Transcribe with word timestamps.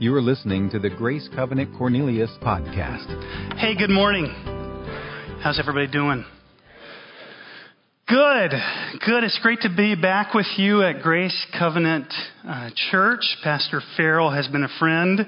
You 0.00 0.14
are 0.14 0.22
listening 0.22 0.70
to 0.70 0.78
the 0.78 0.90
Grace 0.90 1.28
Covenant 1.34 1.76
Cornelius 1.76 2.30
podcast. 2.40 3.58
Hey, 3.58 3.76
good 3.76 3.90
morning. 3.90 4.26
How's 5.42 5.58
everybody 5.58 5.88
doing? 5.88 6.24
Good, 8.06 8.52
good. 9.04 9.24
It's 9.24 9.40
great 9.42 9.62
to 9.62 9.74
be 9.76 9.96
back 9.96 10.34
with 10.34 10.46
you 10.56 10.84
at 10.84 11.02
Grace 11.02 11.36
Covenant 11.58 12.06
uh, 12.46 12.70
Church. 12.92 13.24
Pastor 13.42 13.82
Farrell 13.96 14.30
has 14.30 14.46
been 14.46 14.62
a 14.62 14.78
friend, 14.78 15.26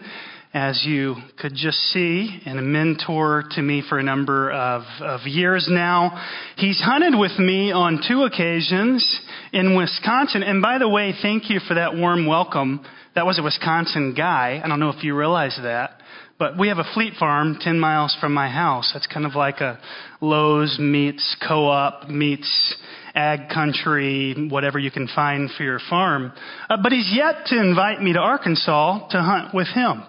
as 0.53 0.85
you 0.85 1.15
could 1.39 1.55
just 1.55 1.79
see, 1.93 2.41
and 2.45 2.59
a 2.59 2.63
mentor 2.63 3.45
to 3.53 3.63
me 3.63 3.85
for 3.89 3.99
a 3.99 4.03
number 4.03 4.51
of, 4.51 4.83
of 5.01 5.21
years 5.25 5.69
now. 5.71 6.21
He's 6.57 6.81
hunted 6.81 7.17
with 7.17 7.39
me 7.39 7.71
on 7.71 8.03
two 8.07 8.25
occasions 8.25 9.21
in 9.53 9.77
Wisconsin. 9.77 10.43
And 10.43 10.61
by 10.61 10.79
the 10.79 10.89
way, 10.89 11.15
thank 11.23 11.51
you 11.51 11.61
for 11.61 11.75
that 11.75 11.95
warm 11.95 12.27
welcome. 12.27 12.85
That 13.15 13.27
was 13.27 13.39
a 13.39 13.43
Wisconsin 13.43 14.15
guy. 14.17 14.61
I 14.63 14.67
don't 14.67 14.81
know 14.81 14.91
if 14.91 15.05
you 15.05 15.17
realize 15.17 15.57
that. 15.63 16.01
But 16.37 16.59
we 16.59 16.69
have 16.69 16.79
a 16.79 16.95
fleet 16.95 17.15
farm 17.19 17.59
10 17.61 17.79
miles 17.79 18.17
from 18.21 18.33
my 18.33 18.49
house. 18.49 18.91
That's 18.93 19.07
kind 19.07 19.27
of 19.27 19.37
like 19.37 19.61
a 19.61 19.79
Lowe's 20.21 20.79
meets 20.81 21.37
co-op 21.47 22.09
meets 22.09 22.75
ag 23.15 23.51
country, 23.51 24.49
whatever 24.49 24.79
you 24.79 24.91
can 24.91 25.07
find 25.07 25.51
for 25.51 25.63
your 25.63 25.81
farm. 25.91 26.33
Uh, 26.69 26.79
but 26.83 26.93
he's 26.93 27.13
yet 27.15 27.47
to 27.47 27.61
invite 27.61 28.01
me 28.01 28.15
to 28.15 28.19
Arkansas 28.19 29.09
to 29.11 29.23
hunt 29.23 29.55
with 29.55 29.69
him. 29.69 30.03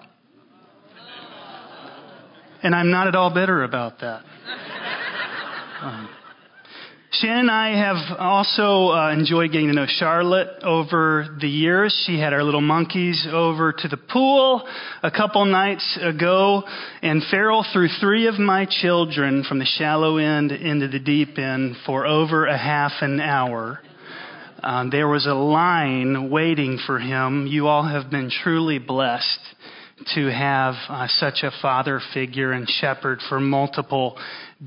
And 2.64 2.76
I'm 2.76 2.92
not 2.92 3.08
at 3.08 3.16
all 3.16 3.34
bitter 3.34 3.64
about 3.64 4.00
that. 4.00 4.24
Um, 5.82 6.10
Shannon 7.14 7.40
and 7.40 7.52
I 7.52 7.70
have 7.76 8.20
also 8.20 8.94
uh, 8.94 9.12
enjoyed 9.12 9.52
getting 9.52 9.68
to 9.68 9.74
know 9.74 9.86
Charlotte 9.86 10.64
over 10.64 11.38
the 11.42 11.48
years. 11.48 11.94
She 12.08 12.18
had 12.18 12.32
our 12.34 12.42
little 12.42 12.62
monkeys 12.62 13.28
over 13.30 13.74
to 13.74 13.88
the 13.88 13.98
pool 13.98 14.66
a 15.04 15.12
couple 15.12 15.44
nights 15.46 16.00
ago, 16.02 16.64
and 17.02 17.22
Farrell 17.30 17.66
threw 17.74 17.90
three 18.00 18.28
of 18.28 18.40
my 18.40 18.66
children 18.66 19.44
from 19.44 19.60
the 19.60 19.66
shallow 19.66 20.18
end 20.18 20.52
into 20.52 20.88
the 20.88 21.00
deep 21.00 21.38
end 21.38 21.76
for 21.86 22.06
over 22.06 22.48
a 22.48 22.58
half 22.58 22.94
an 23.02 23.20
hour. 23.20 23.82
Um, 24.64 24.90
there 24.90 25.08
was 25.08 25.26
a 25.26 25.34
line 25.34 26.30
waiting 26.30 26.80
for 26.86 26.98
him. 26.98 27.46
You 27.46 27.68
all 27.68 27.84
have 27.84 28.10
been 28.10 28.30
truly 28.30 28.80
blessed 28.80 29.40
to 30.16 30.32
have 30.32 30.76
uh, 30.90 31.08
such 31.08 31.44
a 31.44 31.52
father 31.62 32.00
figure 32.14 32.52
and 32.52 32.70
shepherd 32.70 33.20
for 33.30 33.40
multiple 33.40 34.18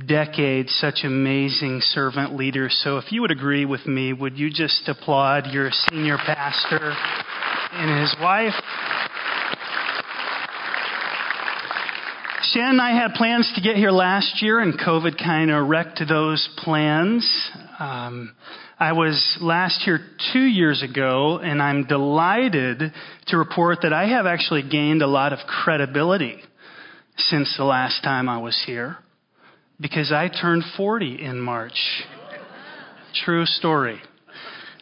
decades, 0.06 0.74
such 0.80 1.00
amazing 1.04 1.80
servant 1.80 2.36
leaders. 2.36 2.78
So 2.82 2.98
if 2.98 3.12
you 3.12 3.20
would 3.22 3.30
agree 3.30 3.64
with 3.64 3.86
me, 3.86 4.12
would 4.12 4.38
you 4.38 4.50
just 4.50 4.88
applaud 4.88 5.46
your 5.52 5.70
senior 5.88 6.16
pastor 6.16 6.94
and 7.72 8.00
his 8.00 8.14
wife? 8.20 8.54
Shannon 12.52 12.70
and 12.70 12.80
I 12.82 12.90
had 12.90 13.14
plans 13.14 13.50
to 13.56 13.60
get 13.60 13.76
here 13.76 13.90
last 13.90 14.42
year, 14.42 14.60
and 14.60 14.78
COVID 14.78 15.18
kind 15.18 15.50
of 15.50 15.66
wrecked 15.66 16.00
those 16.08 16.48
plans. 16.58 17.50
Um, 17.78 18.34
I 18.78 18.92
was 18.92 19.38
last 19.40 19.82
here 19.84 20.00
two 20.32 20.42
years 20.42 20.82
ago, 20.82 21.38
and 21.38 21.62
I'm 21.62 21.84
delighted 21.84 22.82
to 23.28 23.36
report 23.36 23.78
that 23.82 23.92
I 23.92 24.08
have 24.08 24.26
actually 24.26 24.68
gained 24.68 25.00
a 25.00 25.06
lot 25.06 25.32
of 25.32 25.38
credibility 25.46 26.42
since 27.16 27.54
the 27.56 27.64
last 27.64 28.02
time 28.02 28.28
I 28.28 28.38
was 28.38 28.60
here 28.66 28.96
because 29.80 30.10
I 30.10 30.28
turned 30.28 30.64
40 30.76 31.22
in 31.22 31.40
March. 31.40 31.78
True 33.24 33.46
story. 33.46 34.00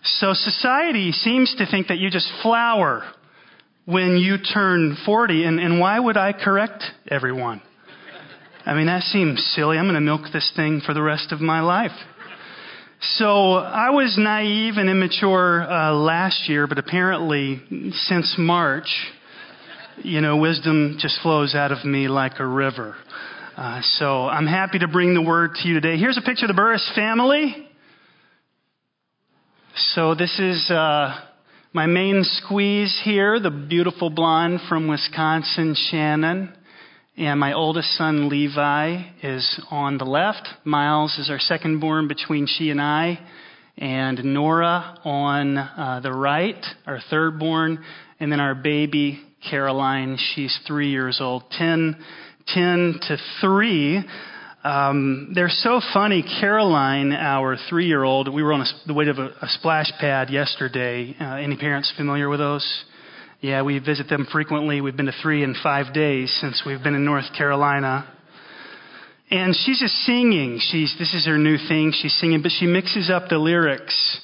So 0.02 0.32
society 0.32 1.12
seems 1.12 1.54
to 1.58 1.66
think 1.66 1.88
that 1.88 1.98
you 1.98 2.10
just 2.10 2.30
flower 2.42 3.02
when 3.84 4.16
you 4.16 4.36
turn 4.38 4.96
40, 5.04 5.44
and, 5.44 5.60
and 5.60 5.80
why 5.80 5.98
would 5.98 6.16
I 6.16 6.32
correct 6.32 6.82
everyone? 7.10 7.60
I 8.64 8.74
mean, 8.74 8.86
that 8.86 9.02
seems 9.02 9.42
silly. 9.54 9.76
I'm 9.76 9.84
going 9.84 9.94
to 9.94 10.00
milk 10.00 10.22
this 10.32 10.50
thing 10.54 10.80
for 10.86 10.94
the 10.94 11.02
rest 11.02 11.32
of 11.32 11.40
my 11.40 11.60
life. 11.60 11.90
So 13.04 13.54
I 13.54 13.90
was 13.90 14.16
naive 14.16 14.74
and 14.76 14.88
immature 14.88 15.62
uh, 15.68 15.92
last 15.92 16.48
year, 16.48 16.68
but 16.68 16.78
apparently 16.78 17.60
since 17.90 18.36
March, 18.38 18.86
you 20.04 20.20
know, 20.20 20.36
wisdom 20.36 20.98
just 21.00 21.20
flows 21.20 21.56
out 21.56 21.72
of 21.72 21.84
me 21.84 22.06
like 22.06 22.38
a 22.38 22.46
river. 22.46 22.94
Uh, 23.56 23.80
so 23.98 24.28
I'm 24.28 24.46
happy 24.46 24.78
to 24.78 24.86
bring 24.86 25.14
the 25.14 25.20
word 25.20 25.56
to 25.56 25.68
you 25.68 25.74
today. 25.74 25.96
Here's 25.98 26.16
a 26.16 26.20
picture 26.20 26.44
of 26.44 26.48
the 26.48 26.54
Burris 26.54 26.88
family. 26.94 27.68
So 29.94 30.14
this 30.14 30.38
is 30.38 30.70
uh, 30.70 31.18
my 31.72 31.86
main 31.86 32.22
squeeze 32.22 33.00
here, 33.02 33.40
the 33.40 33.50
beautiful 33.50 34.10
blonde 34.10 34.60
from 34.68 34.86
Wisconsin, 34.86 35.74
Shannon. 35.90 36.54
And 37.16 37.38
my 37.38 37.52
oldest 37.52 37.90
son, 37.98 38.30
Levi, 38.30 39.02
is 39.22 39.62
on 39.70 39.98
the 39.98 40.04
left. 40.06 40.48
Miles 40.64 41.18
is 41.18 41.28
our 41.28 41.38
second 41.38 41.78
born 41.78 42.08
between 42.08 42.46
she 42.46 42.70
and 42.70 42.80
I. 42.80 43.18
And 43.76 44.24
Nora 44.24 44.98
on 45.04 45.58
uh, 45.58 46.00
the 46.02 46.12
right, 46.12 46.64
our 46.86 47.00
third 47.10 47.38
born. 47.38 47.84
And 48.18 48.32
then 48.32 48.40
our 48.40 48.54
baby, 48.54 49.20
Caroline, 49.50 50.16
she's 50.34 50.58
three 50.66 50.90
years 50.90 51.18
old. 51.20 51.42
Ten, 51.50 52.02
ten 52.46 52.94
to 53.08 53.18
three. 53.42 54.02
Um, 54.64 55.32
they're 55.34 55.50
so 55.50 55.82
funny. 55.92 56.24
Caroline, 56.40 57.12
our 57.12 57.58
three 57.68 57.88
year 57.88 58.04
old, 58.04 58.32
we 58.32 58.42
were 58.42 58.54
on 58.54 58.62
a, 58.62 58.66
the 58.86 58.94
way 58.94 59.06
of 59.08 59.18
a, 59.18 59.34
a 59.42 59.48
splash 59.48 59.92
pad 60.00 60.30
yesterday. 60.30 61.14
Uh, 61.20 61.34
any 61.34 61.58
parents 61.58 61.92
familiar 61.94 62.30
with 62.30 62.40
those? 62.40 62.84
Yeah, 63.42 63.62
we 63.62 63.80
visit 63.80 64.08
them 64.08 64.24
frequently. 64.30 64.80
We've 64.80 64.96
been 64.96 65.06
to 65.06 65.14
three 65.20 65.42
in 65.42 65.56
five 65.60 65.92
days 65.92 66.32
since 66.40 66.62
we've 66.64 66.80
been 66.80 66.94
in 66.94 67.04
North 67.04 67.24
Carolina. 67.36 68.08
And 69.32 69.56
she's 69.56 69.80
just 69.80 69.96
singing. 70.06 70.60
She's, 70.60 70.94
this 70.96 71.12
is 71.12 71.26
her 71.26 71.38
new 71.38 71.56
thing. 71.56 71.92
She's 71.92 72.14
singing, 72.20 72.40
but 72.40 72.52
she 72.52 72.66
mixes 72.66 73.10
up 73.10 73.28
the 73.28 73.38
lyrics 73.38 74.20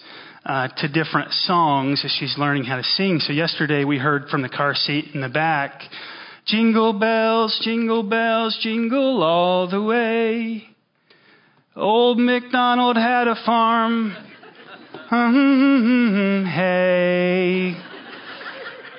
uh, 0.46 0.68
to 0.68 0.86
different 0.86 1.32
songs 1.32 2.02
as 2.04 2.14
she's 2.16 2.36
learning 2.38 2.62
how 2.62 2.76
to 2.76 2.84
sing. 2.84 3.18
So 3.18 3.32
yesterday 3.32 3.82
we 3.82 3.98
heard 3.98 4.28
from 4.28 4.42
the 4.42 4.48
car 4.48 4.76
seat 4.76 5.06
in 5.14 5.20
the 5.20 5.28
back, 5.28 5.82
Jingle 6.46 6.92
bells, 6.92 7.58
jingle 7.64 8.04
bells, 8.04 8.56
jingle 8.62 9.24
all 9.24 9.68
the 9.68 9.82
way. 9.82 10.62
Old 11.74 12.18
MacDonald 12.18 12.96
had 12.96 13.26
a 13.26 13.34
farm. 13.44 14.16
Hmm, 15.10 15.32
hmm, 15.32 16.42
hmm, 16.42 16.44
hey. 16.44 17.87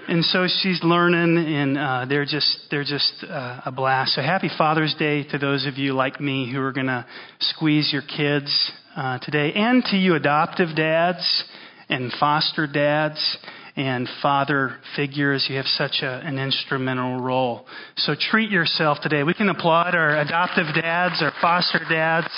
And 0.09 0.25
so 0.25 0.47
she's 0.47 0.79
learning, 0.83 1.37
and 1.37 1.77
uh, 1.77 2.05
they're 2.09 2.25
just 2.25 2.61
they're 2.71 2.83
just 2.83 3.23
uh, 3.29 3.61
a 3.63 3.71
blast. 3.71 4.15
So 4.15 4.23
happy 4.23 4.49
Father's 4.57 4.95
Day 4.97 5.23
to 5.25 5.37
those 5.37 5.67
of 5.67 5.77
you 5.77 5.93
like 5.93 6.19
me 6.19 6.51
who 6.51 6.59
are 6.61 6.71
going 6.71 6.87
to 6.87 7.05
squeeze 7.39 7.93
your 7.93 8.01
kids 8.01 8.71
uh, 8.95 9.19
today, 9.19 9.53
and 9.53 9.83
to 9.83 9.97
you 9.97 10.15
adoptive 10.15 10.75
dads 10.75 11.43
and 11.89 12.11
foster 12.19 12.65
dads 12.65 13.37
and 13.75 14.09
father 14.19 14.77
figures. 14.95 15.45
You 15.47 15.57
have 15.57 15.67
such 15.67 15.99
a, 16.01 16.21
an 16.25 16.39
instrumental 16.39 17.21
role. 17.21 17.67
So 17.97 18.15
treat 18.19 18.49
yourself 18.49 18.97
today. 19.03 19.21
We 19.21 19.35
can 19.35 19.49
applaud 19.49 19.93
our 19.93 20.19
adoptive 20.19 20.73
dads, 20.73 21.21
our 21.21 21.33
foster 21.39 21.81
dads. 21.87 22.33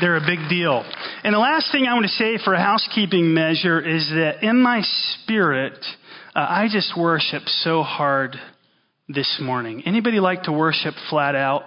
They're 0.00 0.16
a 0.16 0.26
big 0.26 0.48
deal. 0.48 0.84
And 1.22 1.34
the 1.34 1.38
last 1.38 1.70
thing 1.70 1.86
I 1.86 1.94
want 1.94 2.06
to 2.06 2.12
say 2.12 2.38
for 2.44 2.54
a 2.54 2.60
housekeeping 2.60 3.32
measure 3.32 3.80
is 3.80 4.08
that 4.10 4.42
in 4.42 4.60
my 4.60 4.82
spirit, 4.82 5.78
uh, 6.34 6.46
I 6.48 6.68
just 6.70 6.98
worship 6.98 7.42
so 7.46 7.82
hard 7.82 8.36
this 9.08 9.38
morning. 9.40 9.82
Anybody 9.86 10.18
like 10.18 10.44
to 10.44 10.52
worship 10.52 10.94
flat 11.10 11.36
out? 11.36 11.64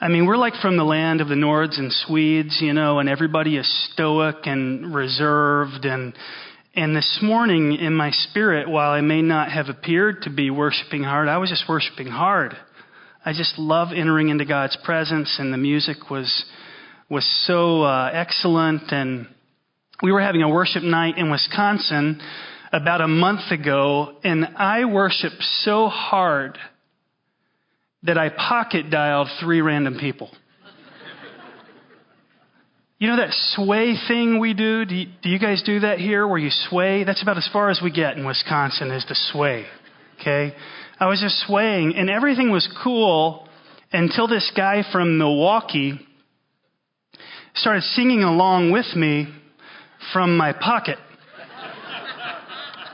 I 0.00 0.08
mean, 0.08 0.26
we're 0.26 0.36
like 0.36 0.54
from 0.62 0.76
the 0.76 0.84
land 0.84 1.20
of 1.20 1.28
the 1.28 1.34
Nords 1.34 1.76
and 1.78 1.92
Swedes, 1.92 2.58
you 2.60 2.72
know, 2.72 3.00
and 3.00 3.08
everybody 3.08 3.56
is 3.56 3.90
stoic 3.92 4.36
and 4.44 4.94
reserved 4.94 5.84
and 5.84 6.14
and 6.74 6.94
this 6.94 7.18
morning 7.20 7.72
in 7.72 7.92
my 7.92 8.12
spirit, 8.12 8.68
while 8.68 8.92
I 8.92 9.00
may 9.00 9.20
not 9.20 9.50
have 9.50 9.68
appeared 9.68 10.22
to 10.22 10.30
be 10.30 10.48
worshiping 10.50 11.02
hard, 11.02 11.26
I 11.26 11.38
was 11.38 11.50
just 11.50 11.68
worshiping 11.68 12.06
hard. 12.06 12.56
I 13.24 13.32
just 13.32 13.58
love 13.58 13.88
entering 13.92 14.28
into 14.28 14.44
God's 14.44 14.78
presence 14.84 15.38
and 15.40 15.52
the 15.52 15.56
music 15.56 16.08
was 16.08 16.44
was 17.08 17.26
so 17.46 17.82
uh, 17.82 18.10
excellent. 18.12 18.92
And 18.92 19.26
we 20.02 20.12
were 20.12 20.20
having 20.20 20.42
a 20.42 20.48
worship 20.48 20.82
night 20.82 21.18
in 21.18 21.30
Wisconsin 21.30 22.20
about 22.72 23.00
a 23.00 23.08
month 23.08 23.50
ago, 23.50 24.16
and 24.22 24.46
I 24.56 24.84
worshiped 24.84 25.42
so 25.62 25.88
hard 25.88 26.58
that 28.02 28.18
I 28.18 28.28
pocket 28.28 28.90
dialed 28.90 29.28
three 29.40 29.60
random 29.60 29.98
people. 29.98 30.30
You 32.98 33.06
know 33.06 33.16
that 33.16 33.32
sway 33.54 33.94
thing 34.08 34.40
we 34.40 34.54
do? 34.54 34.84
Do 34.84 34.94
you, 34.94 35.06
do 35.22 35.28
you, 35.28 35.38
guys 35.38 35.62
do 35.64 35.80
that 35.80 35.98
here 35.98 36.26
where 36.26 36.38
you 36.38 36.50
sway? 36.50 37.04
That's 37.04 37.22
about 37.22 37.36
as 37.36 37.48
far 37.52 37.70
as 37.70 37.80
we 37.82 37.92
get 37.92 38.16
in 38.16 38.26
Wisconsin 38.26 38.90
is 38.90 39.04
to 39.04 39.14
sway. 39.14 39.66
Okay? 40.20 40.52
I 40.98 41.06
was 41.06 41.20
just 41.20 41.46
swaying 41.46 41.94
and 41.94 42.10
everything 42.10 42.50
was 42.50 42.68
cool 42.82 43.46
until 43.92 44.26
this 44.26 44.50
guy 44.56 44.82
from 44.90 45.16
Milwaukee 45.16 46.07
started 47.54 47.82
singing 47.82 48.22
along 48.22 48.72
with 48.72 48.94
me 48.94 49.32
from 50.12 50.36
my 50.36 50.52
pocket. 50.52 50.98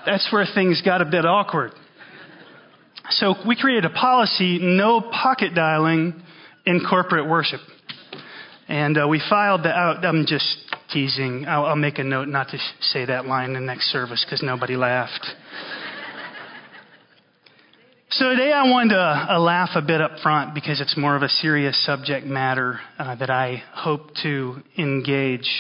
That's 0.07 0.29
where 0.33 0.47
things 0.55 0.83
got 0.83 1.01
a 1.01 1.05
bit 1.05 1.25
awkward. 1.25 1.73
So 3.11 3.35
we 3.47 3.57
created 3.57 3.85
a 3.85 3.91
policy 3.91 4.59
no 4.61 5.01
pocket 5.01 5.55
dialing 5.55 6.23
in 6.67 6.81
corporate 6.89 7.29
worship. 7.29 7.61
And 8.67 8.97
uh, 8.99 9.07
we 9.09 9.21
filed 9.29 9.65
that 9.65 9.75
out. 9.75 10.05
I'm 10.05 10.25
just 10.27 10.57
teasing. 10.91 11.45
I'll, 11.47 11.67
I'll 11.67 11.77
make 11.77 11.99
a 11.99 12.05
note 12.05 12.29
not 12.29 12.49
to 12.49 12.59
say 12.81 13.05
that 13.05 13.27
line 13.27 13.51
in 13.51 13.55
the 13.55 13.61
next 13.61 13.93
service 13.93 14.25
because 14.25 14.43
nobody 14.43 14.77
laughed. 14.77 15.27
So 18.19 18.29
today 18.31 18.53
I 18.53 18.71
wanted 18.71 18.95
to 18.95 19.01
uh, 19.01 19.41
laugh 19.41 19.71
a 19.75 19.83
bit 19.83 20.01
up 20.01 20.21
front 20.23 20.55
because 20.55 20.81
it's 20.81 20.97
more 20.97 21.17
of 21.17 21.23
a 21.23 21.29
serious 21.29 21.85
subject 21.85 22.25
matter 22.25 22.79
uh, 22.97 23.17
that 23.17 23.29
I 23.29 23.65
hope 23.73 24.15
to 24.23 24.63
engage. 24.79 25.51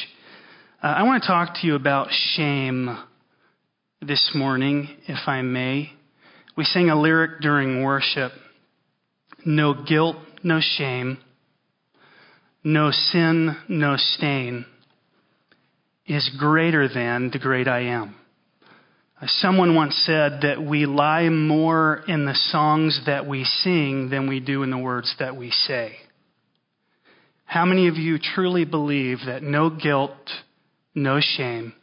Uh, 0.80 0.86
I 0.86 1.02
want 1.02 1.24
to 1.24 1.26
talk 1.26 1.56
to 1.56 1.66
you 1.66 1.74
about 1.74 2.12
shame 2.36 2.96
this 4.00 4.30
morning, 4.36 4.88
if 5.08 5.26
I 5.26 5.42
may. 5.42 5.90
We 6.56 6.62
sang 6.62 6.90
a 6.90 7.00
lyric 7.00 7.40
during 7.40 7.82
worship 7.82 8.30
no 9.44 9.74
guilt, 9.82 10.14
no 10.44 10.60
shame, 10.60 11.18
no 12.62 12.92
sin, 12.92 13.56
no 13.68 13.96
stain 13.96 14.64
is 16.06 16.30
greater 16.38 16.88
than 16.88 17.30
the 17.32 17.40
great 17.40 17.66
I 17.66 17.80
am. 17.86 18.14
Someone 19.26 19.74
once 19.74 19.94
said 20.04 20.40
that 20.42 20.62
we 20.62 20.86
lie 20.86 21.28
more 21.28 22.02
in 22.06 22.26
the 22.26 22.34
songs 22.34 23.00
that 23.06 23.26
we 23.26 23.44
sing 23.44 24.10
than 24.10 24.28
we 24.28 24.40
do 24.40 24.62
in 24.62 24.70
the 24.70 24.78
words 24.78 25.14
that 25.18 25.36
we 25.36 25.50
say. 25.50 25.96
How 27.44 27.64
many 27.64 27.88
of 27.88 27.96
you 27.96 28.18
truly 28.18 28.64
believe 28.64 29.18
that 29.26 29.42
no 29.42 29.70
guilt, 29.70 30.30
no 30.94 31.20
shame, 31.20 31.74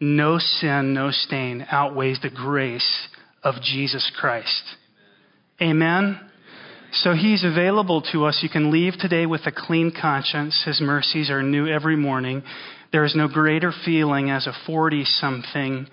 no 0.00 0.38
sin, 0.38 0.94
no 0.94 1.10
stain 1.10 1.66
outweighs 1.70 2.20
the 2.20 2.30
grace 2.30 3.08
of 3.42 3.54
Jesus 3.62 4.10
Christ? 4.18 4.62
Amen? 5.60 6.20
So 6.92 7.14
he's 7.14 7.44
available 7.44 8.02
to 8.12 8.26
us. 8.26 8.40
You 8.42 8.50
can 8.50 8.70
leave 8.70 8.94
today 8.98 9.24
with 9.24 9.46
a 9.46 9.52
clean 9.52 9.92
conscience. 9.98 10.62
His 10.66 10.80
mercies 10.80 11.30
are 11.30 11.42
new 11.42 11.66
every 11.66 11.96
morning. 11.96 12.42
There 12.92 13.04
is 13.04 13.16
no 13.16 13.28
greater 13.28 13.72
feeling 13.84 14.30
as 14.30 14.46
a 14.46 14.52
40 14.66 15.04
something 15.04 15.86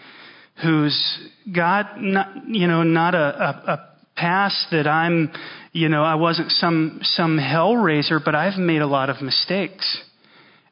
who's 0.61 1.29
got 1.53 2.01
not, 2.01 2.47
you 2.47 2.67
know, 2.67 2.83
not 2.83 3.15
a, 3.15 3.17
a, 3.17 3.73
a 3.73 3.89
past 4.15 4.67
that 4.71 4.88
I'm, 4.88 5.31
you 5.71 5.89
know, 5.89 6.03
I 6.03 6.15
wasn't 6.15 6.51
some, 6.51 7.00
some 7.01 7.38
hell 7.38 7.75
raiser, 7.75 8.19
but 8.23 8.35
I've 8.35 8.59
made 8.59 8.81
a 8.81 8.88
lot 8.88 9.09
of 9.09 9.21
mistakes. 9.21 10.01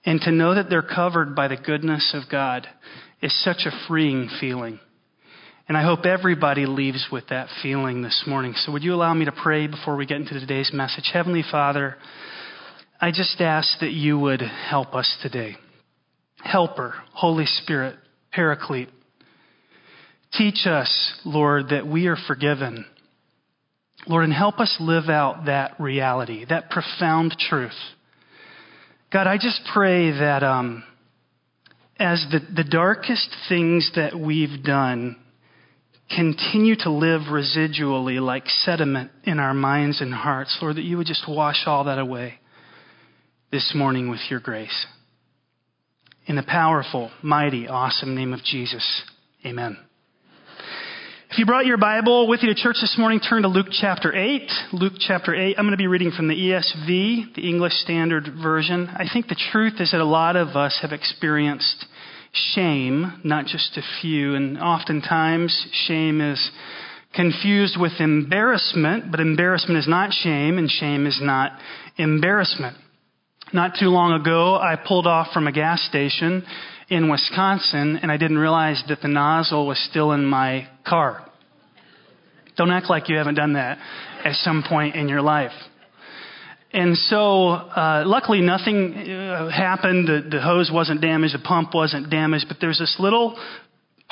And 0.05 0.21
to 0.21 0.31
know 0.31 0.55
that 0.55 0.69
they're 0.69 0.81
covered 0.81 1.35
by 1.35 1.47
the 1.47 1.57
goodness 1.57 2.13
of 2.13 2.29
God 2.29 2.67
is 3.21 3.43
such 3.43 3.65
a 3.65 3.87
freeing 3.87 4.29
feeling. 4.39 4.79
And 5.67 5.75
I 5.75 5.83
hope 5.83 6.05
everybody 6.05 6.65
leaves 6.65 7.07
with 7.11 7.27
that 7.29 7.49
feeling 7.61 8.01
this 8.01 8.23
morning. 8.25 8.53
So, 8.55 8.71
would 8.71 8.83
you 8.83 8.93
allow 8.93 9.13
me 9.13 9.25
to 9.25 9.33
pray 9.33 9.67
before 9.67 9.97
we 9.97 10.05
get 10.05 10.17
into 10.17 10.39
today's 10.39 10.71
message? 10.73 11.09
Heavenly 11.11 11.43
Father, 11.51 11.97
I 13.01 13.11
just 13.11 13.41
ask 13.41 13.79
that 13.81 13.91
you 13.91 14.17
would 14.17 14.41
help 14.41 14.95
us 14.95 15.17
today. 15.21 15.57
Helper, 16.41 16.93
Holy 17.11 17.45
Spirit, 17.45 17.97
Paraclete. 18.31 18.89
Teach 20.33 20.67
us, 20.67 21.13
Lord, 21.25 21.69
that 21.69 21.87
we 21.87 22.07
are 22.07 22.17
forgiven. 22.27 22.85
Lord, 24.07 24.23
and 24.23 24.33
help 24.33 24.59
us 24.59 24.75
live 24.79 25.09
out 25.09 25.45
that 25.45 25.79
reality, 25.79 26.45
that 26.49 26.69
profound 26.69 27.35
truth. 27.39 27.71
God, 29.11 29.27
I 29.27 29.37
just 29.37 29.61
pray 29.73 30.11
that 30.11 30.43
um, 30.43 30.83
as 31.99 32.25
the, 32.31 32.39
the 32.55 32.69
darkest 32.69 33.29
things 33.49 33.91
that 33.95 34.17
we've 34.17 34.63
done 34.63 35.17
continue 36.13 36.75
to 36.75 36.91
live 36.91 37.21
residually 37.29 38.21
like 38.21 38.47
sediment 38.47 39.11
in 39.23 39.39
our 39.39 39.53
minds 39.53 40.01
and 40.01 40.13
hearts, 40.13 40.57
Lord, 40.61 40.77
that 40.77 40.83
you 40.83 40.97
would 40.97 41.07
just 41.07 41.27
wash 41.27 41.63
all 41.65 41.85
that 41.85 41.99
away 41.99 42.35
this 43.51 43.73
morning 43.75 44.09
with 44.09 44.19
your 44.29 44.39
grace. 44.39 44.85
In 46.25 46.35
the 46.35 46.43
powerful, 46.43 47.11
mighty, 47.23 47.67
awesome 47.67 48.15
name 48.15 48.33
of 48.33 48.43
Jesus, 48.43 49.03
amen. 49.45 49.77
If 51.37 51.41
you 51.41 51.45
brought 51.45 51.67
your 51.67 51.77
Bible 51.77 52.27
with 52.27 52.41
you 52.41 52.51
to 52.51 52.59
church 52.59 52.77
this 52.81 52.95
morning, 52.97 53.19
turn 53.19 53.43
to 53.43 53.47
Luke 53.47 53.67
chapter 53.69 54.11
8. 54.11 54.49
Luke 54.73 54.93
chapter 54.97 55.35
8. 55.35 55.53
I'm 55.55 55.65
going 55.65 55.69
to 55.69 55.77
be 55.77 55.85
reading 55.85 56.09
from 56.09 56.27
the 56.27 56.33
ESV, 56.33 57.35
the 57.35 57.47
English 57.47 57.73
Standard 57.73 58.27
Version. 58.41 58.89
I 58.89 59.05
think 59.13 59.27
the 59.27 59.39
truth 59.51 59.73
is 59.79 59.91
that 59.91 60.01
a 60.01 60.03
lot 60.03 60.35
of 60.35 60.55
us 60.55 60.79
have 60.81 60.93
experienced 60.93 61.85
shame, 62.33 63.21
not 63.23 63.45
just 63.45 63.77
a 63.77 63.83
few. 64.01 64.33
And 64.33 64.57
oftentimes, 64.57 65.67
shame 65.85 66.21
is 66.21 66.49
confused 67.13 67.79
with 67.79 67.91
embarrassment, 67.99 69.11
but 69.11 69.19
embarrassment 69.19 69.77
is 69.77 69.87
not 69.87 70.13
shame, 70.13 70.57
and 70.57 70.71
shame 70.71 71.05
is 71.05 71.19
not 71.21 71.51
embarrassment. 71.97 72.77
Not 73.53 73.73
too 73.79 73.89
long 73.89 74.19
ago, 74.19 74.55
I 74.55 74.75
pulled 74.75 75.05
off 75.05 75.27
from 75.35 75.45
a 75.45 75.51
gas 75.51 75.83
station 75.83 76.43
in 76.89 77.11
Wisconsin, 77.11 77.99
and 78.01 78.11
I 78.11 78.17
didn't 78.17 78.39
realize 78.39 78.83
that 78.87 79.01
the 79.03 79.07
nozzle 79.07 79.67
was 79.67 79.77
still 79.87 80.13
in 80.13 80.25
my 80.25 80.67
car. 80.83 81.26
Don't 82.57 82.71
act 82.71 82.89
like 82.89 83.07
you 83.07 83.17
haven't 83.17 83.35
done 83.35 83.53
that 83.53 83.77
at 84.23 84.33
some 84.35 84.63
point 84.67 84.95
in 84.95 85.07
your 85.07 85.21
life. 85.21 85.51
And 86.73 86.97
so, 86.97 87.49
uh, 87.51 88.03
luckily, 88.05 88.41
nothing 88.41 88.93
uh, 88.93 89.49
happened. 89.49 90.07
The, 90.07 90.27
the 90.29 90.41
hose 90.41 90.69
wasn't 90.73 91.01
damaged, 91.01 91.33
the 91.33 91.39
pump 91.39 91.73
wasn't 91.73 92.09
damaged, 92.09 92.45
but 92.49 92.57
there's 92.59 92.79
this 92.79 92.97
little 92.99 93.39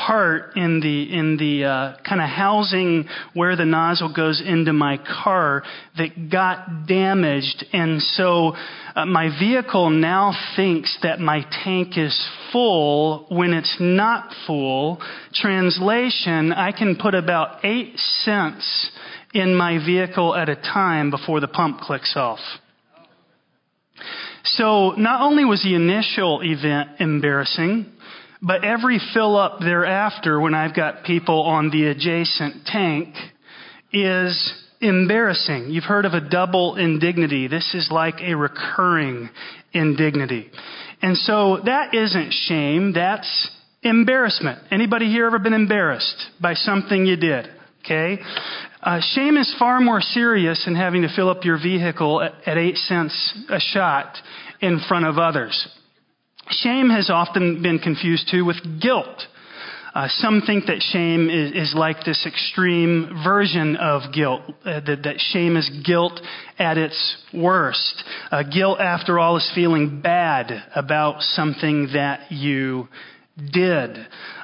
part 0.06 0.56
in 0.56 0.80
the 0.80 1.18
in 1.18 1.38
the 1.38 1.66
uh, 1.66 1.98
kind 2.08 2.22
of 2.22 2.30
housing 2.30 3.06
where 3.34 3.56
the 3.56 3.66
nozzle 3.66 4.14
goes 4.14 4.42
into 4.46 4.74
my 4.74 4.98
car 4.98 5.64
that 5.98 6.30
got 6.30 6.88
damaged, 6.88 7.66
and 7.74 8.02
so 8.02 8.54
uh, 8.96 9.06
my 9.06 9.30
vehicle 9.40 9.90
now 9.90 10.34
thinks 10.56 10.98
that 11.04 11.20
my 11.20 11.46
tank 11.64 11.98
is 11.98 12.30
full 12.52 13.26
when 13.30 13.54
it's 13.54 13.78
not 13.80 14.34
full. 14.46 15.02
Translation: 15.34 16.52
I 16.54 16.72
can 16.72 16.96
put 16.96 17.16
about 17.16 17.64
eight 17.64 17.98
cents 17.98 18.92
in 19.34 19.56
my 19.56 19.84
vehicle 19.84 20.36
at 20.36 20.50
a 20.50 20.56
time 20.56 21.10
before 21.10 21.40
the 21.40 21.48
pump 21.48 21.80
clicks 21.80 22.16
off. 22.16 22.40
So 24.44 24.92
not 24.92 25.22
only 25.22 25.44
was 25.44 25.64
the 25.64 25.74
initial 25.74 26.42
event 26.44 27.00
embarrassing, 27.00 27.92
but 28.42 28.64
every 28.64 29.00
fill 29.14 29.38
up 29.38 29.60
thereafter 29.60 30.40
when 30.40 30.54
I've 30.54 30.76
got 30.76 31.04
people 31.04 31.42
on 31.44 31.70
the 31.70 31.88
adjacent 31.88 32.66
tank 32.66 33.16
is 33.92 34.54
embarrassing. 34.82 35.70
You've 35.70 35.86
heard 35.86 36.06
of 36.06 36.14
a 36.14 36.22
double 36.22 36.76
indignity. 36.76 37.48
This 37.48 37.74
is 37.74 37.90
like 37.92 38.16
a 38.22 38.36
recurring 38.36 39.30
indignity. 39.74 40.52
And 41.02 41.18
so 41.18 41.60
that 41.66 41.94
isn't 41.94 42.32
shame, 42.32 42.94
that's 42.94 43.50
embarrassment. 43.84 44.60
Anybody 44.72 45.08
here 45.08 45.28
ever 45.28 45.40
been 45.40 45.54
embarrassed 45.54 46.30
by 46.42 46.54
something 46.54 47.06
you 47.06 47.16
did? 47.16 47.48
Okay? 47.84 48.20
Uh, 48.82 49.00
shame 49.14 49.38
is 49.38 49.54
far 49.58 49.80
more 49.80 50.02
serious 50.02 50.64
than 50.66 50.76
having 50.76 51.04
to 51.04 51.16
fill 51.16 51.30
up 51.30 51.44
your 51.46 51.58
vehicle 51.62 52.22
at, 52.22 52.34
at 52.46 52.58
eight 52.58 52.78
cents 52.78 53.34
a 53.50 53.60
shot 53.60 54.18
in 54.62 54.80
front 54.88 55.06
of 55.06 55.18
others. 55.18 55.68
Shame 56.50 56.90
has 56.90 57.10
often 57.10 57.62
been 57.62 57.80
confused 57.80 58.30
too 58.30 58.46
with 58.46 58.58
guilt. 58.82 59.28
Uh, 59.96 60.10
some 60.10 60.42
think 60.46 60.66
that 60.66 60.82
shame 60.82 61.30
is, 61.30 61.54
is, 61.54 61.74
like 61.74 62.04
this 62.04 62.26
extreme 62.28 63.22
version 63.24 63.78
of 63.78 64.12
guilt, 64.14 64.42
uh, 64.66 64.82
that, 64.82 65.04
that, 65.04 65.16
shame 65.32 65.56
is 65.56 65.70
guilt 65.86 66.20
at 66.60 66.78
its 66.78 67.16
worst. 67.34 68.04
Uh, 68.30 68.44
guilt, 68.44 68.78
after 68.82 69.18
all, 69.18 69.38
is 69.38 69.52
feeling 69.56 70.02
bad 70.02 70.52
about 70.76 71.22
something 71.22 71.88
that 71.94 72.30
you 72.30 72.90
did. 73.38 73.98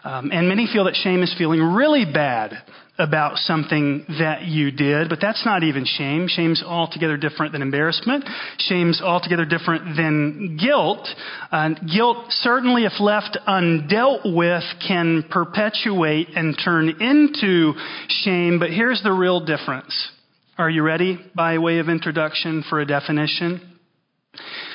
Um, 0.05 0.31
and 0.31 0.48
many 0.48 0.67
feel 0.72 0.86
that 0.86 0.96
shame 0.96 1.22
is 1.22 1.36
feeling 1.38 1.62
really 1.62 2.05
bad 2.05 2.53
about 3.01 3.38
something 3.38 4.05
that 4.20 4.43
you 4.43 4.72
did, 4.72 5.10
but 5.10 5.20
that's 5.20 5.43
not 5.46 5.63
even 5.63 5.86
shame. 5.86 6.27
Shame's 6.29 6.63
altogether 6.63 7.17
different 7.17 7.51
than 7.51 7.62
embarrassment. 7.62 8.24
Shame's 8.60 9.01
altogether 9.01 9.43
different 9.43 9.98
than 9.98 10.58
guilt. 10.58 11.08
Uh, 11.51 11.70
guilt, 11.91 12.27
certainly 12.29 12.86
if 12.86 12.93
left 13.00 13.38
undealt 13.48 14.36
with, 14.36 14.63
can 14.88 15.24
perpetuate 15.29 16.27
and 16.36 16.58
turn 16.63 16.89
into 17.01 17.74
shame, 18.08 18.60
but 18.60 18.70
here's 18.70 19.01
the 19.03 19.12
real 19.12 19.43
difference. 19.43 20.10
Are 20.58 20.70
you 20.70 20.84
ready 20.84 21.20
by 21.36 21.58
way 21.58 21.79
of 21.79 21.89
introduction 21.89 22.63
for 22.70 22.79
a 22.79 22.86
definition? 22.86 23.79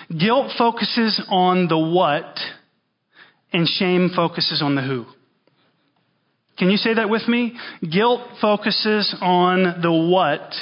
Guilt 0.09 0.53
focuses 0.59 1.23
on 1.29 1.69
the 1.69 1.79
what, 1.79 2.39
and 3.53 3.67
shame 3.69 4.11
focuses 4.15 4.63
on 4.63 4.75
the 4.75 4.83
who. 4.83 5.07
Can 6.59 6.71
you 6.71 6.77
say 6.77 6.95
that 6.95 7.11
with 7.11 7.29
me? 7.29 7.55
Guilt 7.91 8.23
focuses 8.41 9.15
on 9.21 9.83
the 9.83 9.93
what, 9.93 10.55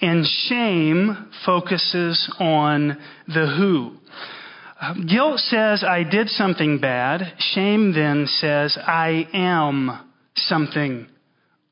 and 0.00 0.26
shame 0.26 1.30
focuses 1.44 2.32
on 2.38 2.98
the 3.26 3.46
who. 3.46 3.96
Guilt 5.06 5.38
says, 5.38 5.84
I 5.84 6.02
did 6.02 6.28
something 6.28 6.80
bad. 6.80 7.34
Shame 7.38 7.92
then 7.92 8.26
says, 8.26 8.76
I 8.76 9.28
am 9.32 10.10
something 10.36 11.06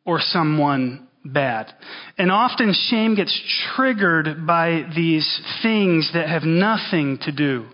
or 0.04 0.20
someone 0.20 1.08
bad. 1.24 1.72
And 2.18 2.30
often 2.30 2.72
shame 2.72 3.16
gets 3.16 3.36
triggered 3.74 4.46
by 4.46 4.84
these 4.94 5.40
things 5.62 6.10
that 6.14 6.28
have 6.28 6.44
nothing 6.44 7.18
to 7.22 7.32
do 7.32 7.66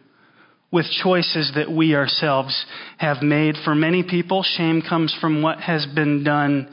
with 0.77 0.85
choices 1.03 1.53
that 1.55 1.71
we 1.71 1.95
ourselves 1.95 2.67
have 2.99 3.23
made. 3.23 3.55
For 3.65 3.75
many 3.75 4.03
people, 4.03 4.43
shame 4.43 4.83
comes 4.87 5.17
from 5.23 5.41
what 5.41 5.59
has 5.59 5.87
been 5.87 6.23
done 6.23 6.69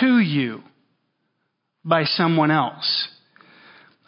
to 0.00 0.18
you 0.18 0.62
by 1.84 2.04
someone 2.04 2.50
else. 2.50 3.08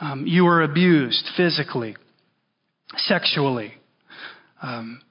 Um, 0.00 0.24
you 0.26 0.44
were 0.44 0.62
abused 0.62 1.22
physically, 1.36 1.96
sexually, 2.96 3.74
um, 4.62 5.02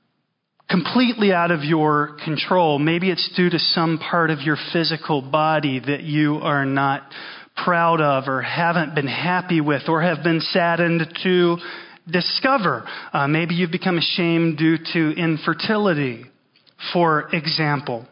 completely 0.68 1.32
out 1.32 1.52
of 1.52 1.64
your 1.64 2.18
control. 2.26 2.80
Maybe 2.80 3.12
it's 3.12 3.30
due 3.36 3.52
to 3.52 3.60
some 3.60 4.00
part 4.00 4.32
of 4.32 4.40
your 4.40 4.58
physical 4.74 5.22
body 5.22 5.80
that 5.86 6.02
you 6.02 6.38
are 6.38 6.66
not 6.66 7.04
proud 7.64 8.02
of 8.02 8.28
or 8.28 8.42
haven't 8.42 8.96
been 8.96 9.08
happy 9.08 9.62
with 9.62 9.84
or 9.88 10.02
have 10.02 10.24
been 10.24 10.42
saddened 10.42 11.16
to 11.22 11.58
discover. 12.12 12.86
Uh, 13.14 13.28
maybe 13.28 13.56
you've 13.56 13.72
become 13.72 13.98
ashamed 13.98 14.58
due 14.58 14.78
to 14.94 15.12
infertility, 15.12 16.26
for 16.94 17.30
example. 17.34 18.06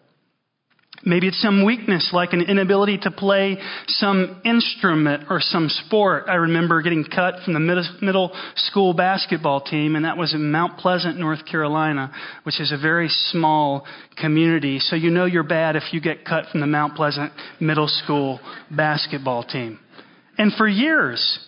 Maybe 1.03 1.27
it's 1.27 1.41
some 1.41 1.63
weakness 1.63 2.09
like 2.11 2.33
an 2.33 2.41
inability 2.41 2.97
to 2.99 3.11
play 3.11 3.57
some 3.87 4.41
instrument 4.43 5.25
or 5.29 5.39
some 5.39 5.69
sport. 5.69 6.25
I 6.27 6.35
remember 6.35 6.81
getting 6.81 7.05
cut 7.05 7.35
from 7.45 7.53
the 7.53 7.59
middle 7.59 8.31
school 8.55 8.93
basketball 8.93 9.61
team, 9.61 9.95
and 9.95 10.05
that 10.05 10.17
was 10.17 10.33
in 10.33 10.51
Mount 10.51 10.79
Pleasant, 10.79 11.17
North 11.17 11.45
Carolina, 11.45 12.11
which 12.43 12.59
is 12.59 12.71
a 12.71 12.77
very 12.77 13.09
small 13.09 13.85
community. 14.17 14.79
So 14.79 14.95
you 14.95 15.11
know 15.11 15.25
you're 15.25 15.43
bad 15.43 15.75
if 15.75 15.93
you 15.93 16.01
get 16.01 16.25
cut 16.25 16.45
from 16.51 16.61
the 16.61 16.67
Mount 16.67 16.95
Pleasant 16.95 17.31
middle 17.59 17.87
school 17.87 18.39
basketball 18.69 19.43
team. 19.43 19.79
And 20.37 20.51
for 20.53 20.67
years, 20.67 21.39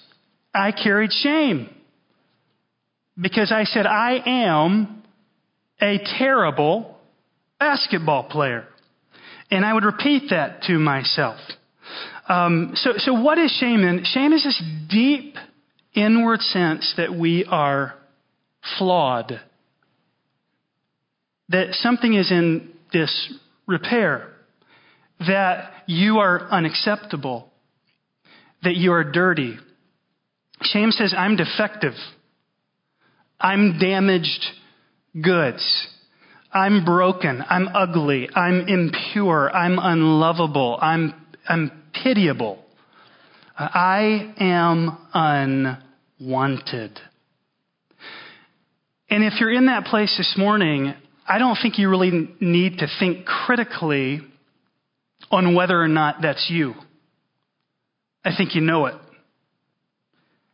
I 0.53 0.71
carried 0.71 1.11
shame 1.11 1.69
because 3.19 3.51
I 3.51 3.63
said, 3.65 3.85
I 3.85 4.21
am 4.25 5.03
a 5.81 5.99
terrible 6.17 6.97
basketball 7.59 8.23
player. 8.23 8.65
And 9.51 9.65
I 9.65 9.73
would 9.73 9.83
repeat 9.83 10.29
that 10.29 10.63
to 10.63 10.77
myself. 10.77 11.39
Um, 12.27 12.73
so, 12.75 12.93
so 12.97 13.13
what 13.13 13.37
is 13.37 13.51
shame? 13.59 13.83
And 13.83 14.05
shame 14.05 14.33
is 14.33 14.43
this 14.43 14.63
deep 14.89 15.35
inward 15.93 16.41
sense 16.41 16.93
that 16.97 17.13
we 17.13 17.45
are 17.45 17.95
flawed, 18.77 19.41
that 21.49 21.73
something 21.73 22.13
is 22.13 22.31
in 22.31 22.71
disrepair, 22.91 24.31
that 25.27 25.71
you 25.87 26.19
are 26.19 26.47
unacceptable, 26.51 27.51
that 28.63 28.75
you 28.75 28.91
are 28.91 29.03
dirty. 29.03 29.57
Shame 30.61 30.91
says, 30.91 31.15
I'm 31.17 31.35
defective. 31.35 31.93
I'm 33.39 33.79
damaged 33.79 34.45
goods. 35.19 35.87
I'm 36.51 36.83
broken. 36.83 37.43
I'm 37.47 37.69
ugly. 37.73 38.29
I'm 38.33 38.67
impure. 38.67 39.49
I'm 39.49 39.77
unlovable. 39.79 40.77
I'm, 40.81 41.13
I'm 41.47 41.71
pitiable. 41.93 42.63
I 43.57 44.33
am 44.39 44.97
unwanted. 46.19 46.99
And 49.09 49.23
if 49.23 49.39
you're 49.39 49.53
in 49.53 49.67
that 49.67 49.85
place 49.85 50.15
this 50.17 50.35
morning, 50.37 50.93
I 51.27 51.39
don't 51.39 51.57
think 51.61 51.77
you 51.77 51.89
really 51.89 52.29
need 52.39 52.79
to 52.79 52.87
think 52.99 53.25
critically 53.25 54.21
on 55.31 55.55
whether 55.55 55.79
or 55.79 55.87
not 55.87 56.21
that's 56.21 56.47
you. 56.49 56.73
I 58.23 58.35
think 58.35 58.55
you 58.55 58.61
know 58.61 58.85
it. 58.87 58.95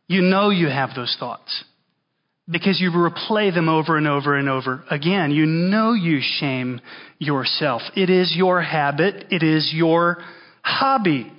You 0.08 0.22
know 0.22 0.50
you 0.50 0.68
have 0.68 0.90
those 0.94 1.16
thoughts 1.18 1.64
because 2.48 2.80
you 2.80 2.90
replay 2.90 3.52
them 3.52 3.68
over 3.68 3.96
and 3.96 4.06
over 4.06 4.36
and 4.36 4.48
over 4.48 4.84
again. 4.90 5.30
You 5.32 5.46
know 5.46 5.94
you 5.94 6.20
shame 6.20 6.80
yourself. 7.18 7.82
It 7.96 8.08
is 8.08 8.34
your 8.36 8.62
habit. 8.62 9.26
It 9.30 9.42
is 9.42 9.72
your 9.74 10.18
hobby. 10.62 11.32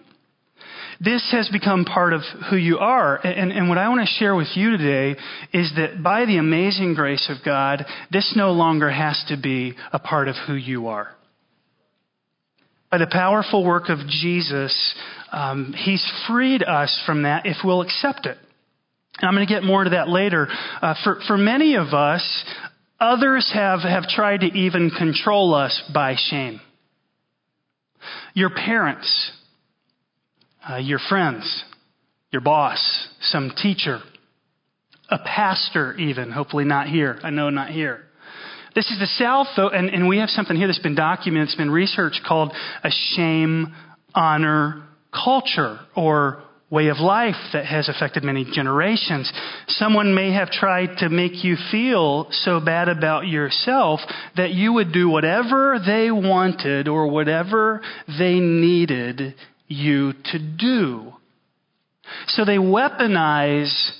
This 0.99 1.29
has 1.31 1.47
become 1.49 1.85
part 1.85 2.13
of 2.13 2.21
who 2.49 2.57
you 2.57 2.79
are. 2.79 3.15
And, 3.15 3.51
and, 3.51 3.69
what 3.69 3.77
I 3.77 3.87
want 3.89 4.01
to 4.01 4.13
share 4.15 4.35
with 4.35 4.47
you 4.55 4.75
today 4.75 5.19
is 5.53 5.71
that 5.75 6.01
by 6.01 6.25
the 6.25 6.37
amazing 6.37 6.95
grace 6.95 7.29
of 7.29 7.45
God, 7.45 7.85
this 8.11 8.33
no 8.35 8.51
longer 8.51 8.89
has 8.89 9.23
to 9.27 9.37
be 9.37 9.75
a 9.93 9.99
part 9.99 10.27
of 10.27 10.35
who 10.47 10.55
you 10.55 10.87
are. 10.87 11.09
By 12.89 12.97
the 12.97 13.07
powerful 13.07 13.63
work 13.63 13.89
of 13.89 13.99
Jesus, 14.07 14.95
um, 15.31 15.73
He's 15.77 16.03
freed 16.27 16.63
us 16.63 17.01
from 17.05 17.23
that 17.23 17.45
if 17.45 17.57
we'll 17.63 17.81
accept 17.81 18.25
it. 18.25 18.37
I'm 19.19 19.33
going 19.33 19.47
to 19.47 19.53
get 19.53 19.63
more 19.63 19.83
to 19.83 19.91
that 19.91 20.09
later. 20.09 20.47
Uh, 20.81 20.93
for, 21.03 21.19
for 21.27 21.37
many 21.37 21.75
of 21.75 21.87
us, 21.87 22.43
others 22.99 23.49
have, 23.53 23.79
have 23.81 24.03
tried 24.03 24.41
to 24.41 24.47
even 24.47 24.91
control 24.91 25.53
us 25.53 25.81
by 25.93 26.15
shame. 26.17 26.61
Your 28.33 28.49
parents, 28.49 29.31
uh, 30.69 30.77
your 30.77 30.99
friends, 31.09 31.63
your 32.31 32.41
boss, 32.41 33.07
some 33.21 33.51
teacher, 33.61 33.99
a 35.09 35.17
pastor, 35.17 35.95
even, 35.95 36.31
hopefully 36.31 36.65
not 36.65 36.87
here. 36.87 37.17
I 37.23 37.29
know 37.29 37.49
not 37.49 37.69
here. 37.69 38.03
This 38.75 38.91
is 38.91 38.99
the 38.99 39.07
South, 39.07 39.47
though, 39.55 39.69
and, 39.69 39.89
and 39.89 40.07
we 40.07 40.19
have 40.19 40.29
something 40.29 40.55
here 40.55 40.67
that's 40.67 40.77
been 40.77 40.93
documented, 40.93 41.47
it's 41.47 41.57
been 41.57 41.71
researched 41.71 42.21
called 42.27 42.53
a 42.83 42.91
shame 43.15 43.73
honor 44.13 44.83
culture 45.11 45.79
or 45.95 46.43
way 46.69 46.87
of 46.87 46.97
life 46.97 47.35
that 47.53 47.65
has 47.65 47.87
affected 47.87 48.23
many 48.23 48.45
generations. 48.51 49.31
Someone 49.67 50.13
may 50.13 50.33
have 50.33 50.49
tried 50.49 50.97
to 50.97 51.09
make 51.09 51.43
you 51.43 51.55
feel 51.71 52.27
so 52.31 52.59
bad 52.59 52.89
about 52.89 53.27
yourself 53.27 54.01
that 54.35 54.51
you 54.51 54.73
would 54.73 54.91
do 54.91 55.09
whatever 55.09 55.79
they 55.85 56.11
wanted 56.11 56.87
or 56.87 57.07
whatever 57.07 57.81
they 58.19 58.39
needed 58.39 59.35
you 59.67 60.13
to 60.25 60.39
do. 60.39 61.13
So 62.27 62.43
they 62.43 62.57
weaponize 62.57 63.91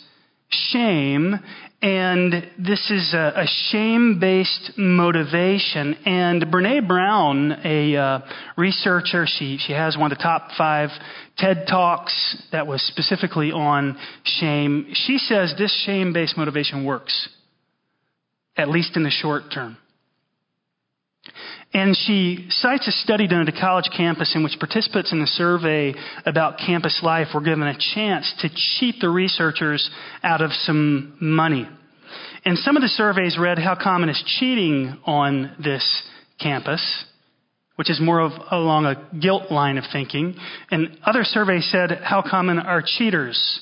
shame 0.50 1.40
and 1.82 2.34
this 2.58 2.90
is 2.90 3.14
a, 3.14 3.34
a 3.36 3.46
shame 3.70 4.20
based 4.20 4.72
motivation. 4.78 5.94
And 6.06 6.44
Brene 6.44 6.88
Brown, 6.88 7.52
a 7.64 7.96
uh, 7.96 8.20
researcher, 8.58 9.26
she, 9.28 9.58
she 9.58 9.74
has 9.74 9.96
one 9.96 10.12
of 10.12 10.18
the 10.18 10.24
top 10.24 10.50
five 10.58 10.90
TED 11.38 11.66
Talks 11.70 12.38
that 12.52 12.66
was 12.66 12.82
specifically 12.82 13.52
on 13.52 13.98
shame. 14.24 14.88
She 14.94 15.20
says 15.20 15.54
this 15.58 15.84
shame 15.86 16.14
based 16.14 16.36
motivation 16.36 16.84
works, 16.84 17.30
at 18.56 18.70
least 18.70 18.96
in 18.96 19.04
the 19.04 19.12
short 19.12 19.44
term. 19.54 19.78
And 21.74 21.96
she 21.96 22.48
cites 22.50 22.88
a 22.88 22.92
study 22.92 23.28
done 23.28 23.42
at 23.42 23.50
a 23.50 23.60
college 23.60 23.90
campus 23.96 24.34
in 24.36 24.44
which 24.44 24.58
participants 24.58 25.12
in 25.12 25.20
the 25.20 25.28
survey 25.28 25.94
about 26.26 26.60
campus 26.60 27.02
life 27.04 27.28
were 27.34 27.42
given 27.42 27.64
a 27.64 27.78
chance 27.94 28.34
to 28.40 28.50
cheat 28.50 28.96
the 29.02 29.10
researchers 29.10 29.90
out 30.24 30.42
of 30.42 30.52
some 30.52 31.18
money. 31.20 31.68
And 32.46 32.58
some 32.58 32.78
of 32.78 32.82
the 32.82 32.88
surveys 32.88 33.38
read 33.38 33.60
how 33.60 33.76
common 33.76 34.10
is 34.10 34.24
cheating 34.40 34.98
on 35.06 35.56
this 35.62 36.04
campus, 36.40 37.06
which 37.76 37.90
is 37.90 38.00
more 38.00 38.22
of 38.22 38.32
along 38.50 38.86
a 38.86 39.18
guilt 39.20 39.52
line 39.52 39.78
of 39.78 39.84
thinking. 39.92 40.36
And 40.72 40.98
other 41.06 41.24
surveys 41.24 41.70
said 41.70 42.00
how 42.02 42.24
common 42.28 42.60
are 42.60 42.82
cheaters 42.82 43.62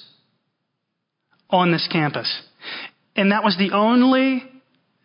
on 1.49 1.71
this 1.71 1.87
campus. 1.91 2.31
And 3.15 3.31
that 3.31 3.43
was 3.43 3.57
the 3.57 3.71
only 3.75 4.43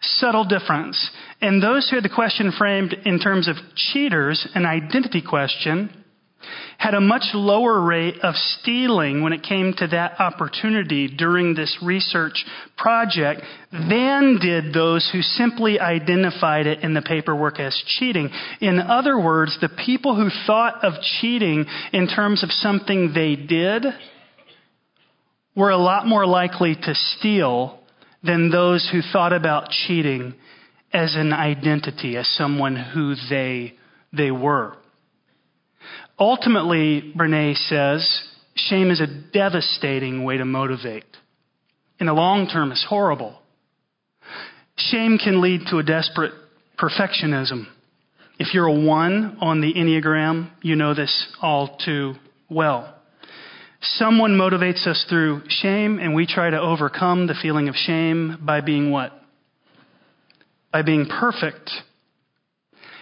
subtle 0.00 0.44
difference. 0.44 1.10
And 1.40 1.62
those 1.62 1.88
who 1.88 1.96
had 1.96 2.04
the 2.04 2.14
question 2.14 2.52
framed 2.56 2.94
in 3.04 3.18
terms 3.18 3.48
of 3.48 3.56
cheaters, 3.74 4.46
an 4.54 4.66
identity 4.66 5.22
question, 5.22 5.90
had 6.78 6.94
a 6.94 7.00
much 7.00 7.24
lower 7.34 7.80
rate 7.82 8.18
of 8.22 8.34
stealing 8.34 9.22
when 9.22 9.34
it 9.34 9.42
came 9.42 9.74
to 9.76 9.86
that 9.88 10.18
opportunity 10.18 11.06
during 11.08 11.54
this 11.54 11.76
research 11.82 12.44
project 12.78 13.42
than 13.70 14.38
did 14.40 14.72
those 14.72 15.08
who 15.12 15.20
simply 15.20 15.78
identified 15.78 16.66
it 16.66 16.82
in 16.82 16.94
the 16.94 17.02
paperwork 17.02 17.60
as 17.60 17.76
cheating. 17.98 18.30
In 18.60 18.80
other 18.80 19.20
words, 19.20 19.58
the 19.60 19.68
people 19.68 20.16
who 20.16 20.30
thought 20.46 20.82
of 20.82 20.94
cheating 21.20 21.66
in 21.92 22.08
terms 22.08 22.42
of 22.42 22.50
something 22.50 23.12
they 23.14 23.36
did 23.36 23.84
were 25.54 25.70
a 25.70 25.76
lot 25.76 26.06
more 26.06 26.26
likely 26.26 26.74
to 26.74 26.94
steal 26.94 27.79
than 28.22 28.50
those 28.50 28.88
who 28.90 29.00
thought 29.00 29.32
about 29.32 29.70
cheating 29.70 30.34
as 30.92 31.14
an 31.14 31.32
identity, 31.32 32.16
as 32.16 32.28
someone 32.28 32.76
who 32.76 33.14
they, 33.28 33.74
they 34.12 34.30
were. 34.30 34.76
Ultimately, 36.18 37.12
Brene 37.16 37.56
says, 37.68 38.28
shame 38.54 38.90
is 38.90 39.00
a 39.00 39.06
devastating 39.06 40.24
way 40.24 40.36
to 40.36 40.44
motivate. 40.44 41.04
In 41.98 42.06
the 42.06 42.12
long 42.12 42.46
term, 42.46 42.72
it's 42.72 42.84
horrible. 42.88 43.38
Shame 44.76 45.18
can 45.18 45.40
lead 45.40 45.62
to 45.70 45.78
a 45.78 45.82
desperate 45.82 46.32
perfectionism. 46.78 47.66
If 48.38 48.54
you're 48.54 48.66
a 48.66 48.80
one 48.80 49.36
on 49.40 49.60
the 49.60 49.72
Enneagram, 49.74 50.50
you 50.62 50.76
know 50.76 50.94
this 50.94 51.26
all 51.42 51.76
too 51.84 52.14
well. 52.48 52.99
Someone 53.82 54.32
motivates 54.32 54.86
us 54.86 55.06
through 55.08 55.42
shame, 55.48 55.98
and 55.98 56.14
we 56.14 56.26
try 56.26 56.50
to 56.50 56.60
overcome 56.60 57.26
the 57.26 57.34
feeling 57.40 57.68
of 57.68 57.74
shame 57.74 58.38
by 58.42 58.60
being 58.60 58.90
what? 58.90 59.12
By 60.70 60.82
being 60.82 61.06
perfect. 61.06 61.70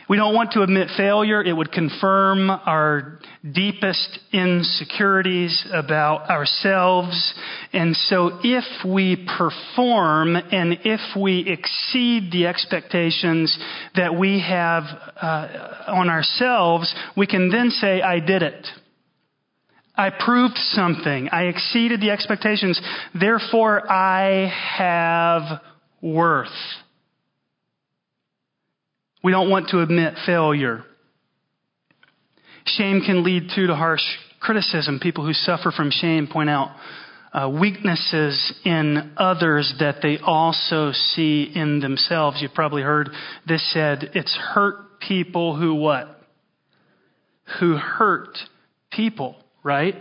We 0.08 0.16
don't 0.16 0.34
want 0.34 0.52
to 0.52 0.62
admit 0.62 0.88
failure. 0.96 1.42
It 1.42 1.52
would 1.52 1.70
confirm 1.70 2.48
our 2.48 3.18
deepest 3.52 4.20
insecurities 4.32 5.66
about 5.70 6.30
ourselves. 6.30 7.34
And 7.74 7.94
so 7.94 8.38
if 8.42 8.64
we 8.86 9.16
perform 9.36 10.36
and 10.36 10.78
if 10.84 11.00
we 11.14 11.40
exceed 11.40 12.32
the 12.32 12.46
expectations 12.46 13.58
that 13.96 14.18
we 14.18 14.40
have 14.40 14.84
uh, 15.20 15.84
on 15.88 16.08
ourselves, 16.08 16.94
we 17.14 17.26
can 17.26 17.50
then 17.50 17.70
say, 17.70 18.00
I 18.00 18.20
did 18.20 18.42
it. 18.42 18.66
I 19.98 20.10
proved 20.10 20.56
something. 20.56 21.28
I 21.32 21.46
exceeded 21.46 22.00
the 22.00 22.10
expectations. 22.10 22.80
Therefore, 23.18 23.90
I 23.90 24.46
have 24.78 25.60
worth. 26.00 26.46
We 29.24 29.32
don't 29.32 29.50
want 29.50 29.70
to 29.70 29.80
admit 29.80 30.14
failure. 30.24 30.84
Shame 32.64 33.02
can 33.04 33.24
lead 33.24 33.50
too 33.56 33.66
to 33.66 33.74
harsh 33.74 34.02
criticism. 34.38 35.00
People 35.02 35.26
who 35.26 35.32
suffer 35.32 35.72
from 35.72 35.90
shame 35.90 36.28
point 36.28 36.48
out 36.48 36.76
uh, 37.32 37.50
weaknesses 37.50 38.54
in 38.64 39.14
others 39.16 39.74
that 39.80 39.96
they 40.00 40.18
also 40.18 40.92
see 40.92 41.50
in 41.52 41.80
themselves. 41.80 42.40
You've 42.40 42.54
probably 42.54 42.82
heard 42.82 43.10
this 43.48 43.68
said, 43.72 44.12
it's 44.14 44.36
hurt 44.36 45.00
people 45.00 45.56
who 45.56 45.74
what? 45.74 46.20
Who 47.58 47.76
hurt 47.76 48.38
people 48.92 49.36
right? 49.68 49.94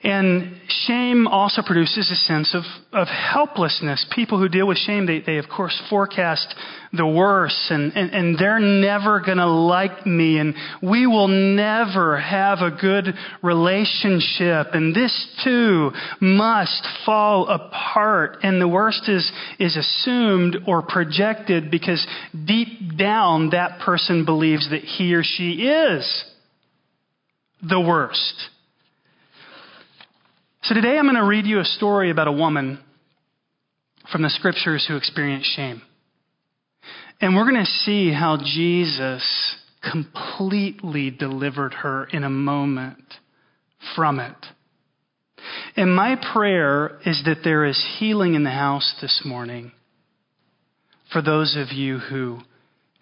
And 0.00 0.60
shame 0.86 1.26
also 1.26 1.60
produces 1.66 2.08
a 2.12 2.14
sense 2.14 2.54
of, 2.54 2.62
of 2.92 3.08
helplessness. 3.08 4.06
People 4.14 4.38
who 4.38 4.48
deal 4.48 4.68
with 4.68 4.78
shame, 4.78 5.06
they, 5.06 5.20
they 5.20 5.38
of 5.38 5.46
course 5.48 5.76
forecast 5.90 6.54
the 6.92 7.06
worst 7.06 7.70
and, 7.70 7.92
and, 7.96 8.12
and 8.12 8.38
they're 8.38 8.60
never 8.60 9.20
gonna 9.20 9.46
like 9.46 10.06
me 10.06 10.38
and 10.38 10.54
we 10.80 11.08
will 11.08 11.26
never 11.26 12.16
have 12.16 12.60
a 12.60 12.70
good 12.70 13.12
relationship 13.42 14.68
and 14.72 14.94
this 14.94 15.28
too 15.42 15.90
must 16.20 16.86
fall 17.04 17.48
apart 17.48 18.38
and 18.44 18.60
the 18.60 18.68
worst 18.68 19.08
is, 19.08 19.30
is 19.58 19.76
assumed 19.76 20.56
or 20.68 20.80
projected 20.80 21.72
because 21.72 22.06
deep 22.46 22.96
down 22.96 23.50
that 23.50 23.80
person 23.80 24.24
believes 24.24 24.70
that 24.70 24.82
he 24.82 25.12
or 25.12 25.24
she 25.24 25.66
is 25.66 26.24
the 27.62 27.80
worst. 27.80 28.34
So 30.62 30.74
today 30.74 30.98
I'm 30.98 31.04
going 31.04 31.16
to 31.16 31.24
read 31.24 31.46
you 31.46 31.60
a 31.60 31.64
story 31.64 32.10
about 32.10 32.28
a 32.28 32.32
woman 32.32 32.78
from 34.12 34.22
the 34.22 34.30
scriptures 34.30 34.84
who 34.86 34.96
experienced 34.96 35.48
shame. 35.54 35.82
And 37.20 37.34
we're 37.34 37.50
going 37.50 37.64
to 37.64 37.70
see 37.70 38.12
how 38.12 38.38
Jesus 38.42 39.56
completely 39.90 41.10
delivered 41.10 41.74
her 41.74 42.04
in 42.04 42.24
a 42.24 42.30
moment 42.30 43.02
from 43.96 44.20
it. 44.20 44.36
And 45.76 45.94
my 45.94 46.16
prayer 46.32 46.98
is 47.06 47.22
that 47.24 47.38
there 47.44 47.64
is 47.64 47.82
healing 47.98 48.34
in 48.34 48.44
the 48.44 48.50
house 48.50 48.94
this 49.00 49.22
morning 49.24 49.72
for 51.12 51.22
those 51.22 51.56
of 51.56 51.72
you 51.72 51.98
who 51.98 52.38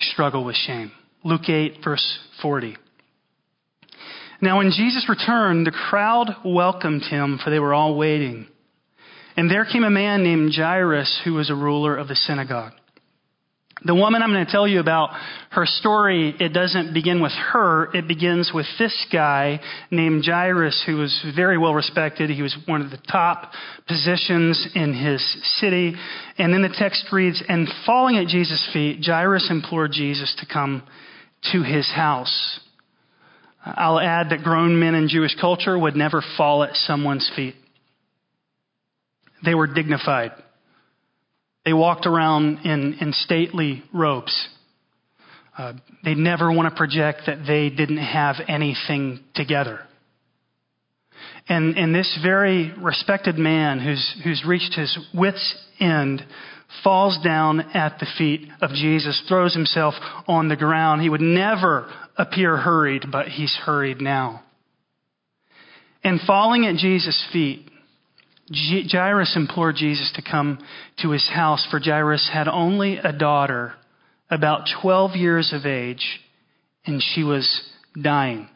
struggle 0.01 0.45
with 0.45 0.57
shame. 0.57 0.93
Luke 1.25 1.49
8, 1.49 1.79
verse 1.83 2.19
40. 2.43 2.77
Now, 4.41 4.59
when 4.59 4.71
Jesus 4.71 5.09
returned, 5.09 5.67
the 5.67 5.71
crowd 5.71 6.31
welcomed 6.45 7.03
him, 7.03 7.39
for 7.43 7.51
they 7.51 7.59
were 7.59 7.75
all 7.75 7.97
waiting. 7.97 8.47
And 9.37 9.51
there 9.51 9.65
came 9.65 9.85
a 9.85 9.91
man 9.91 10.23
named 10.23 10.53
Jairus, 10.55 11.21
who 11.25 11.35
was 11.35 11.51
a 11.51 11.55
ruler 11.55 11.97
of 11.97 12.09
the 12.09 12.15
synagogue. 12.15 12.73
The 13.85 13.95
woman 13.95 14.23
I'm 14.23 14.33
going 14.33 14.45
to 14.45 14.51
tell 14.51 14.67
you 14.67 14.81
about, 14.81 15.11
her 15.51 15.67
story, 15.67 16.35
it 16.41 16.55
doesn't 16.55 16.95
begin 16.95 17.21
with 17.21 17.33
her. 17.33 17.95
It 17.95 18.09
begins 18.09 18.51
with 18.53 18.65
this 18.79 19.07
guy 19.13 19.61
named 19.91 20.25
Jairus, 20.25 20.83
who 20.87 20.97
was 20.97 21.25
very 21.37 21.59
well 21.59 21.75
respected. 21.75 22.31
He 22.31 22.41
was 22.41 22.57
one 22.65 22.81
of 22.81 22.91
the 22.91 22.99
top 23.11 23.53
positions 23.87 24.67
in 24.75 24.95
his 24.95 25.23
city. 25.61 25.95
And 26.39 26.55
then 26.55 26.63
the 26.63 26.75
text 26.77 27.13
reads, 27.13 27.43
And 27.49 27.69
falling 27.85 28.17
at 28.17 28.29
Jesus' 28.29 28.67
feet, 28.73 29.05
Jairus 29.05 29.49
implored 29.51 29.93
Jesus 29.93 30.35
to 30.41 30.47
come 30.51 30.83
to 31.53 31.63
his 31.63 31.87
house. 31.95 32.61
I'll 33.67 33.99
add 33.99 34.31
that 34.31 34.45
grown 34.45 34.79
men 34.79 34.95
in 34.95 35.09
Jewish 35.09 35.35
culture 35.41 35.77
would 35.77 35.97
never 35.97 36.23
fall 36.37 36.63
at 36.63 36.77
someone's 36.77 37.29
feet. 37.35 37.57
They 39.45 39.55
were 39.55 39.67
dignified. 39.67 40.31
They 41.65 41.73
walked 41.73 42.07
around 42.07 42.61
in, 42.65 42.95
in 43.01 43.13
stately 43.13 43.83
robes. 43.93 44.49
Uh, 45.59 45.73
they 46.05 46.15
never 46.15 46.53
want 46.53 46.71
to 46.71 46.77
project 46.77 47.23
that 47.27 47.45
they 47.47 47.71
didn't 47.71 47.97
have 47.97 48.37
anything 48.47 49.21
together. 49.35 49.81
And, 51.49 51.77
and 51.77 51.93
this 51.93 52.19
very 52.23 52.73
respected 52.79 53.37
man 53.37 53.81
who's, 53.81 54.21
who's 54.23 54.45
reached 54.47 54.75
his 54.75 54.97
wits' 55.13 55.57
end 55.81 56.25
falls 56.83 57.19
down 57.23 57.61
at 57.61 57.99
the 57.99 58.07
feet 58.19 58.49
of 58.61 58.71
Jesus, 58.71 59.23
throws 59.29 59.55
himself 59.55 59.95
on 60.27 60.49
the 60.49 60.57
ground. 60.57 61.03
He 61.03 61.09
would 61.09 61.21
never 61.21 61.93
appear 62.17 62.57
hurried, 62.57 63.07
but 63.11 63.29
he's 63.29 63.55
hurried 63.65 64.01
now. 64.01 64.43
And 66.03 66.21
falling 66.27 66.67
at 66.67 66.77
Jesus' 66.77 67.25
feet, 67.33 67.69
Jairus 68.51 69.35
implored 69.35 69.77
Jesus 69.77 70.13
to 70.15 70.23
come 70.23 70.59
to 71.03 71.11
his 71.11 71.29
house, 71.29 71.67
for 71.71 71.81
Jairus 71.81 72.31
had 72.33 72.47
only 72.47 72.99
a 72.99 73.13
daughter, 73.13 73.75
about 74.31 74.69
12 74.83 75.17
years 75.17 75.53
of 75.53 75.67
age, 75.67 76.21
and 76.85 77.03
she 77.03 77.25
was 77.25 77.49
dying. 78.01 78.49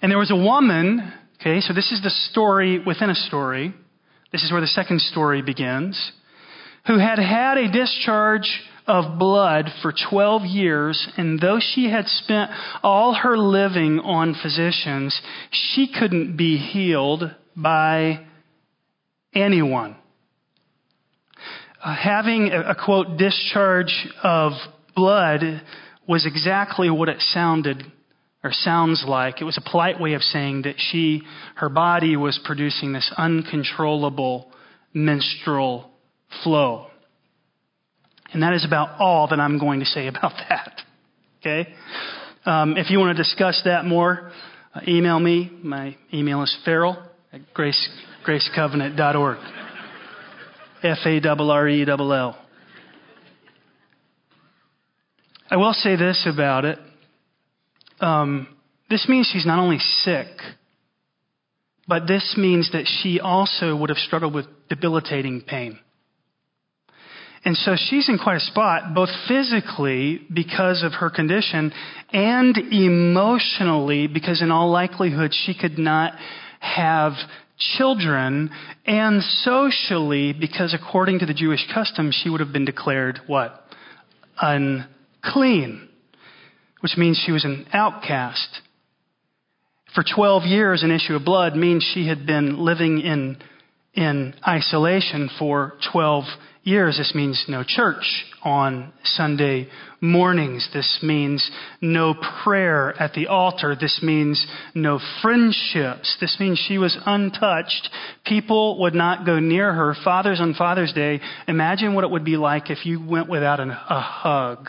And 0.00 0.10
there 0.10 0.18
was 0.18 0.30
a 0.30 0.36
woman, 0.36 1.12
okay, 1.40 1.60
so 1.60 1.74
this 1.74 1.92
is 1.92 2.02
the 2.02 2.10
story 2.30 2.78
within 2.78 3.10
a 3.10 3.14
story. 3.14 3.74
This 4.32 4.42
is 4.42 4.50
where 4.50 4.60
the 4.62 4.66
second 4.66 5.00
story 5.02 5.42
begins, 5.42 6.12
who 6.86 6.98
had 6.98 7.18
had 7.18 7.58
a 7.58 7.70
discharge 7.70 8.60
of 8.86 9.18
blood 9.18 9.70
for 9.80 9.92
12 10.10 10.42
years, 10.44 11.08
and 11.16 11.38
though 11.40 11.60
she 11.60 11.88
had 11.88 12.06
spent 12.06 12.50
all 12.82 13.14
her 13.14 13.38
living 13.38 14.00
on 14.00 14.34
physicians, 14.34 15.20
she 15.50 15.86
couldn't 15.86 16.36
be 16.36 16.56
healed 16.56 17.22
by 17.56 18.26
anyone. 19.34 19.96
Uh, 21.82 21.94
having 21.94 22.48
a, 22.48 22.70
a 22.70 22.74
quote 22.74 23.16
discharge 23.16 24.06
of 24.22 24.52
blood 24.96 25.62
was 26.06 26.26
exactly 26.26 26.90
what 26.90 27.08
it 27.08 27.20
sounded 27.20 27.84
or 28.42 28.50
sounds 28.52 29.04
like. 29.06 29.40
It 29.40 29.44
was 29.44 29.56
a 29.56 29.70
polite 29.70 30.00
way 30.00 30.14
of 30.14 30.22
saying 30.22 30.62
that 30.62 30.74
she, 30.78 31.22
her 31.54 31.68
body 31.68 32.16
was 32.16 32.40
producing 32.44 32.92
this 32.92 33.12
uncontrollable 33.16 34.50
menstrual 34.92 35.91
flow. 36.42 36.86
And 38.32 38.42
that 38.42 38.54
is 38.54 38.64
about 38.64 39.00
all 39.00 39.28
that 39.28 39.40
I'm 39.40 39.58
going 39.58 39.80
to 39.80 39.86
say 39.86 40.06
about 40.08 40.32
that. 40.48 40.80
Okay? 41.40 41.74
Um, 42.44 42.76
if 42.76 42.90
you 42.90 42.98
want 42.98 43.16
to 43.16 43.22
discuss 43.22 43.60
that 43.64 43.84
more, 43.84 44.32
uh, 44.74 44.80
email 44.88 45.18
me. 45.18 45.50
My 45.62 45.96
email 46.12 46.42
is 46.42 46.56
farrell 46.64 47.02
at 47.32 47.40
grace, 47.54 47.88
gracecovenant.org. 48.26 49.38
F 50.82 50.98
A 51.06 51.28
R 51.28 51.50
R 51.50 51.68
E 51.68 51.86
L 51.88 52.12
L. 52.12 52.38
I 55.50 55.56
will 55.56 55.74
say 55.74 55.96
this 55.96 56.26
about 56.26 56.64
it. 56.64 56.78
Um, 58.00 58.48
this 58.90 59.06
means 59.08 59.30
she's 59.32 59.46
not 59.46 59.60
only 59.60 59.78
sick, 59.78 60.26
but 61.86 62.06
this 62.06 62.34
means 62.36 62.72
that 62.72 62.86
she 62.86 63.20
also 63.20 63.76
would 63.76 63.90
have 63.90 63.98
struggled 63.98 64.34
with 64.34 64.46
debilitating 64.68 65.42
pain. 65.42 65.78
And 67.44 67.56
so 67.56 67.74
she's 67.76 68.08
in 68.08 68.18
quite 68.18 68.36
a 68.36 68.40
spot, 68.40 68.94
both 68.94 69.08
physically 69.26 70.20
because 70.32 70.84
of 70.84 70.92
her 70.92 71.10
condition 71.10 71.72
and 72.12 72.56
emotionally 72.56 74.06
because 74.06 74.40
in 74.42 74.52
all 74.52 74.70
likelihood 74.70 75.32
she 75.34 75.54
could 75.58 75.76
not 75.76 76.14
have 76.60 77.14
children 77.76 78.50
and 78.86 79.22
socially 79.22 80.32
because 80.32 80.72
according 80.72 81.18
to 81.18 81.26
the 81.26 81.34
Jewish 81.34 81.66
custom 81.74 82.12
she 82.12 82.30
would 82.30 82.40
have 82.40 82.52
been 82.52 82.64
declared 82.64 83.18
what? 83.26 83.64
Unclean. 84.40 85.88
Which 86.80 86.96
means 86.96 87.20
she 87.24 87.32
was 87.32 87.44
an 87.44 87.66
outcast. 87.72 88.60
For 89.94 90.04
12 90.14 90.44
years, 90.44 90.82
an 90.82 90.90
issue 90.90 91.14
of 91.14 91.24
blood 91.24 91.54
means 91.54 91.88
she 91.92 92.06
had 92.08 92.26
been 92.26 92.64
living 92.64 93.00
in, 93.00 93.36
in 93.94 94.34
isolation 94.46 95.28
for 95.38 95.74
12 95.92 96.24
years. 96.24 96.48
This 96.64 97.12
means 97.14 97.44
no 97.48 97.64
church 97.66 98.24
on 98.44 98.92
Sunday 99.04 99.68
mornings. 100.00 100.68
This 100.72 101.00
means 101.02 101.50
no 101.80 102.14
prayer 102.44 102.94
at 103.00 103.14
the 103.14 103.26
altar. 103.26 103.76
This 103.78 104.00
means 104.02 104.46
no 104.74 105.00
friendships. 105.20 106.16
This 106.20 106.36
means 106.38 106.58
she 106.58 106.78
was 106.78 106.96
untouched. 107.04 107.88
People 108.24 108.80
would 108.80 108.94
not 108.94 109.26
go 109.26 109.40
near 109.40 109.72
her. 109.72 109.96
Fathers 110.04 110.40
on 110.40 110.54
Father's 110.54 110.92
Day, 110.92 111.20
imagine 111.48 111.94
what 111.94 112.04
it 112.04 112.10
would 112.10 112.24
be 112.24 112.36
like 112.36 112.70
if 112.70 112.86
you 112.86 113.04
went 113.04 113.28
without 113.28 113.58
an, 113.58 113.70
a 113.70 114.00
hug 114.00 114.68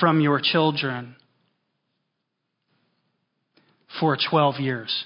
from 0.00 0.20
your 0.20 0.40
children 0.42 1.16
for 4.00 4.16
12 4.30 4.60
years. 4.60 5.04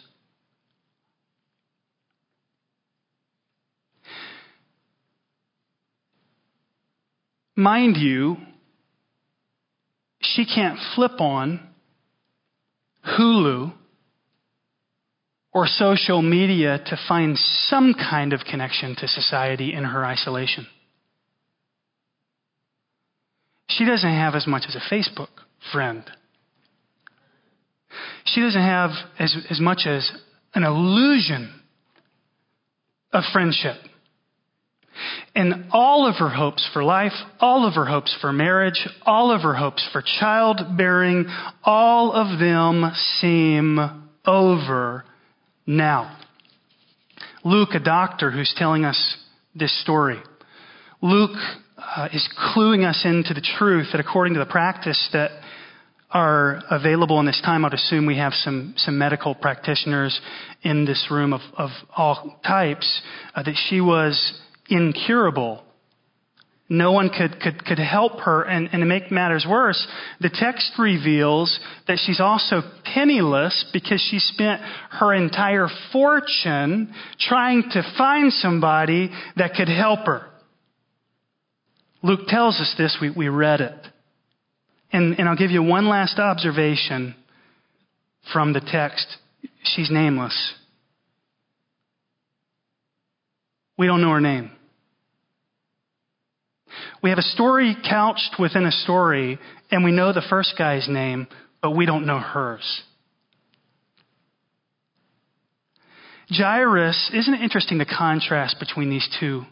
Mind 7.58 7.96
you, 7.96 8.36
she 10.20 10.46
can't 10.46 10.78
flip 10.94 11.20
on 11.20 11.58
Hulu 13.04 13.72
or 15.52 15.66
social 15.66 16.22
media 16.22 16.78
to 16.86 16.96
find 17.08 17.36
some 17.36 17.94
kind 17.94 18.32
of 18.32 18.42
connection 18.48 18.94
to 18.98 19.08
society 19.08 19.72
in 19.72 19.82
her 19.82 20.04
isolation. 20.04 20.68
She 23.70 23.84
doesn't 23.84 24.08
have 24.08 24.36
as 24.36 24.46
much 24.46 24.62
as 24.68 24.76
a 24.76 24.94
Facebook 24.94 25.30
friend. 25.72 26.04
She 28.24 28.40
doesn't 28.40 28.62
have 28.62 28.90
as, 29.18 29.36
as 29.50 29.58
much 29.58 29.80
as 29.84 30.08
an 30.54 30.62
illusion 30.62 31.60
of 33.12 33.24
friendship. 33.32 33.78
And 35.34 35.66
all 35.70 36.06
of 36.08 36.16
her 36.16 36.28
hopes 36.28 36.68
for 36.72 36.82
life, 36.82 37.12
all 37.40 37.66
of 37.66 37.74
her 37.74 37.86
hopes 37.86 38.16
for 38.20 38.32
marriage, 38.32 38.86
all 39.02 39.30
of 39.30 39.42
her 39.42 39.54
hopes 39.54 39.86
for 39.92 40.02
childbearing, 40.20 41.26
all 41.64 42.12
of 42.12 42.38
them 42.38 42.90
seem 43.20 43.78
over 44.26 45.04
now. 45.66 46.18
Luke, 47.44 47.70
a 47.72 47.80
doctor 47.80 48.30
who's 48.30 48.52
telling 48.56 48.84
us 48.84 49.16
this 49.54 49.80
story, 49.82 50.20
Luke 51.00 51.36
uh, 51.76 52.08
is 52.12 52.28
cluing 52.54 52.84
us 52.88 53.02
into 53.04 53.34
the 53.34 53.46
truth 53.58 53.88
that 53.92 54.00
according 54.00 54.34
to 54.34 54.40
the 54.40 54.46
practice 54.46 55.08
that 55.12 55.30
are 56.10 56.62
available 56.70 57.20
in 57.20 57.26
this 57.26 57.40
time, 57.44 57.64
I'd 57.64 57.74
assume 57.74 58.06
we 58.06 58.16
have 58.16 58.32
some, 58.32 58.74
some 58.76 58.98
medical 58.98 59.34
practitioners 59.34 60.18
in 60.62 60.84
this 60.84 61.08
room 61.10 61.32
of, 61.32 61.40
of 61.56 61.70
all 61.96 62.40
types, 62.46 63.02
uh, 63.34 63.42
that 63.42 63.54
she 63.68 63.80
was 63.80 64.40
incurable. 64.68 65.62
No 66.70 66.92
one 66.92 67.08
could, 67.08 67.40
could, 67.40 67.64
could 67.64 67.78
help 67.78 68.20
her. 68.20 68.42
And, 68.42 68.68
and 68.72 68.80
to 68.80 68.86
make 68.86 69.10
matters 69.10 69.46
worse, 69.48 69.86
the 70.20 70.28
text 70.28 70.72
reveals 70.78 71.58
that 71.86 71.98
she's 72.04 72.20
also 72.20 72.60
penniless 72.84 73.70
because 73.72 74.06
she 74.10 74.18
spent 74.18 74.60
her 74.90 75.14
entire 75.14 75.68
fortune 75.92 76.92
trying 77.18 77.64
to 77.70 77.82
find 77.96 78.32
somebody 78.32 79.10
that 79.36 79.54
could 79.54 79.68
help 79.68 80.00
her. 80.00 80.26
Luke 82.02 82.28
tells 82.28 82.60
us 82.60 82.74
this, 82.76 82.98
we, 83.00 83.10
we 83.10 83.28
read 83.28 83.60
it. 83.60 83.86
And, 84.92 85.18
and 85.18 85.28
I'll 85.28 85.36
give 85.36 85.50
you 85.50 85.62
one 85.62 85.88
last 85.88 86.18
observation 86.18 87.14
from 88.32 88.52
the 88.52 88.60
text. 88.60 89.06
She's 89.62 89.90
nameless. 89.90 90.54
We 93.78 93.86
don't 93.86 94.00
know 94.00 94.10
her 94.10 94.20
name. 94.20 94.50
We 97.02 97.10
have 97.10 97.18
a 97.18 97.22
story 97.22 97.76
couched 97.88 98.36
within 98.38 98.64
a 98.64 98.72
story, 98.72 99.38
and 99.70 99.84
we 99.84 99.92
know 99.92 100.12
the 100.12 100.22
first 100.28 100.54
guy's 100.58 100.88
name, 100.88 101.26
but 101.62 101.72
we 101.72 101.86
don't 101.86 102.06
know 102.06 102.18
hers. 102.18 102.82
Jairus, 106.30 107.10
isn't 107.14 107.34
it 107.34 107.40
interesting 107.40 107.78
the 107.78 107.86
contrast 107.86 108.58
between 108.58 108.90
these 108.90 109.08
two 109.18 109.44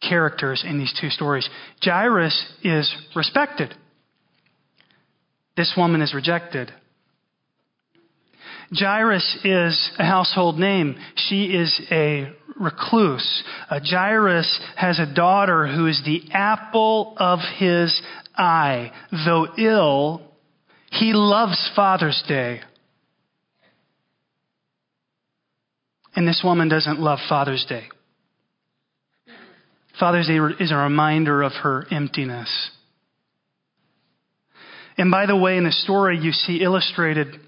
characters 0.00 0.64
in 0.66 0.78
these 0.78 0.94
two 1.00 1.10
stories? 1.10 1.48
Jairus 1.82 2.52
is 2.62 2.94
respected. 3.16 3.74
This 5.56 5.74
woman 5.76 6.02
is 6.02 6.14
rejected. 6.14 6.72
Jairus 8.72 9.38
is 9.44 9.90
a 9.98 10.04
household 10.04 10.58
name. 10.58 10.96
She 11.16 11.46
is 11.46 11.80
a 11.90 12.32
recluse. 12.58 13.44
Uh, 13.70 13.80
Jairus 13.82 14.60
has 14.76 14.98
a 14.98 15.12
daughter 15.12 15.66
who 15.66 15.86
is 15.86 16.00
the 16.04 16.22
apple 16.32 17.14
of 17.16 17.40
his 17.58 18.00
eye. 18.36 18.92
Though 19.26 19.48
ill, 19.58 20.22
he 20.90 21.12
loves 21.12 21.70
Father's 21.74 22.22
Day. 22.28 22.60
And 26.16 26.28
this 26.28 26.42
woman 26.44 26.68
doesn't 26.68 27.00
love 27.00 27.18
Father's 27.28 27.64
Day. 27.68 27.88
Father's 29.98 30.26
Day 30.26 30.38
is 30.60 30.72
a 30.72 30.76
reminder 30.76 31.42
of 31.42 31.52
her 31.52 31.86
emptiness. 31.90 32.70
And 34.96 35.10
by 35.10 35.26
the 35.26 35.36
way, 35.36 35.56
in 35.56 35.64
the 35.64 35.72
story, 35.72 36.18
you 36.18 36.32
see 36.32 36.62
illustrated 36.62 37.40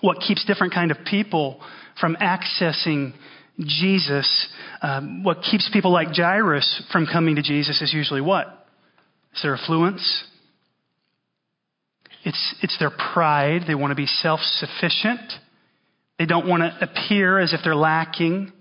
what 0.00 0.18
keeps 0.20 0.44
different 0.44 0.74
kind 0.74 0.90
of 0.90 0.98
people 1.08 1.60
from 2.00 2.16
accessing 2.16 3.12
Jesus. 3.58 4.48
Um, 4.82 5.22
what 5.22 5.42
keeps 5.42 5.68
people 5.72 5.92
like 5.92 6.08
Jairus 6.14 6.82
from 6.92 7.06
coming 7.06 7.36
to 7.36 7.42
Jesus 7.42 7.80
is 7.80 7.92
usually 7.92 8.20
what? 8.20 8.46
It's 9.32 9.42
their 9.42 9.54
affluence. 9.56 10.24
It's, 12.24 12.54
it's 12.62 12.78
their 12.78 12.90
pride. 12.90 13.62
They 13.66 13.74
want 13.74 13.90
to 13.90 13.96
be 13.96 14.06
self 14.06 14.40
sufficient. 14.40 15.20
They 16.18 16.26
don't 16.26 16.48
want 16.48 16.62
to 16.62 16.88
appear 16.88 17.38
as 17.38 17.52
if 17.52 17.60
they're 17.64 17.74
lacking 17.74 18.52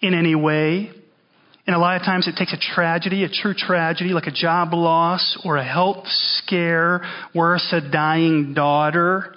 in 0.00 0.14
any 0.14 0.34
way. 0.34 0.90
And 1.66 1.76
a 1.76 1.78
lot 1.78 1.96
of 1.96 2.02
times 2.02 2.26
it 2.26 2.36
takes 2.36 2.54
a 2.54 2.74
tragedy, 2.74 3.24
a 3.24 3.28
true 3.28 3.52
tragedy, 3.52 4.10
like 4.10 4.26
a 4.26 4.32
job 4.32 4.72
loss 4.72 5.38
or 5.44 5.56
a 5.56 5.64
health 5.64 6.06
scare, 6.06 7.02
worse, 7.34 7.66
a 7.72 7.80
dying 7.90 8.54
daughter, 8.54 9.34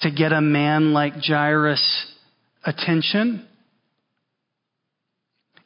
to 0.00 0.10
get 0.10 0.32
a 0.32 0.40
man 0.40 0.94
like 0.94 1.14
Jairus' 1.22 2.06
attention. 2.64 3.46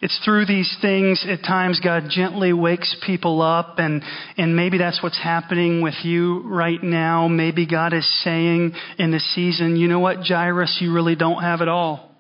It's 0.03 0.19
through 0.25 0.47
these 0.47 0.77
things 0.83 1.25
at 1.29 1.45
times 1.45 1.79
God 1.79 2.07
gently 2.11 2.53
wakes 2.53 2.97
people 3.07 3.41
up 3.41 3.79
and, 3.79 4.03
and 4.37 4.57
maybe 4.57 4.77
that's 4.77 5.01
what's 5.01 5.23
happening 5.23 5.81
with 5.81 5.95
you 6.03 6.43
right 6.43 6.83
now. 6.83 7.29
Maybe 7.29 7.69
God 7.69 7.93
is 7.93 8.25
saying 8.25 8.73
in 8.99 9.13
this 9.13 9.33
season, 9.33 9.77
you 9.77 9.87
know 9.87 10.01
what, 10.01 10.17
Jairus, 10.27 10.79
you 10.81 10.93
really 10.93 11.15
don't 11.15 11.41
have 11.41 11.61
it 11.61 11.69
all. 11.69 12.11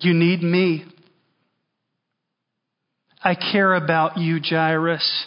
You 0.00 0.12
need 0.12 0.42
me. 0.42 0.84
I 3.22 3.36
care 3.36 3.74
about 3.74 4.16
you, 4.16 4.40
Jairus. 4.42 5.26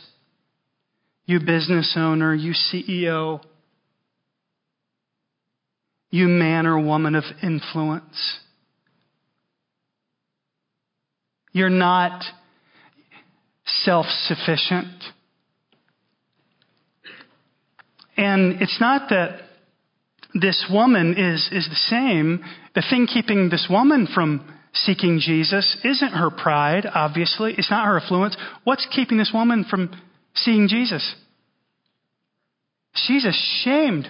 You 1.25 1.39
business 1.39 1.93
owner, 1.95 2.35
you 2.35 2.53
CEO, 2.53 3.41
you 6.09 6.27
man 6.27 6.67
or 6.67 6.77
woman 6.83 7.15
of 7.15 7.23
influence. 7.41 8.39
You're 11.51 11.69
not 11.69 12.23
self 13.65 14.05
sufficient. 14.05 15.03
And 18.17 18.62
it's 18.62 18.79
not 18.81 19.09
that 19.09 19.39
this 20.33 20.67
woman 20.71 21.15
is, 21.17 21.49
is 21.51 21.67
the 21.69 21.75
same. 21.75 22.43
The 22.75 22.83
thing 22.89 23.07
keeping 23.07 23.49
this 23.49 23.67
woman 23.69 24.07
from 24.13 24.53
seeking 24.73 25.19
Jesus 25.19 25.77
isn't 25.83 26.12
her 26.12 26.29
pride, 26.29 26.85
obviously. 26.85 27.55
It's 27.57 27.71
not 27.71 27.85
her 27.85 27.99
affluence. 27.99 28.35
What's 28.63 28.88
keeping 28.93 29.17
this 29.17 29.31
woman 29.33 29.65
from 29.69 29.89
seeing 30.35 30.67
Jesus? 30.67 31.15
She's 32.93 33.25
ashamed. 33.25 34.09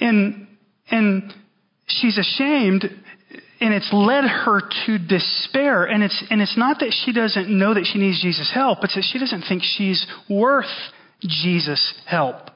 And, 0.00 0.46
and 0.90 1.32
she's 1.86 2.18
ashamed, 2.18 2.84
and 3.60 3.72
it's 3.72 3.90
led 3.92 4.24
her 4.24 4.60
to 4.86 4.98
despair. 4.98 5.84
And 5.84 6.02
it's, 6.02 6.24
and 6.30 6.42
it's 6.42 6.56
not 6.56 6.80
that 6.80 6.94
she 7.04 7.12
doesn't 7.12 7.48
know 7.48 7.74
that 7.74 7.88
she 7.90 7.98
needs 7.98 8.20
Jesus' 8.20 8.50
help, 8.52 8.78
it's 8.82 8.94
that 8.94 9.06
she 9.10 9.18
doesn't 9.18 9.42
think 9.42 9.62
she's 9.62 10.06
worth 10.28 10.64
Jesus' 11.20 11.94
help. 12.06 12.50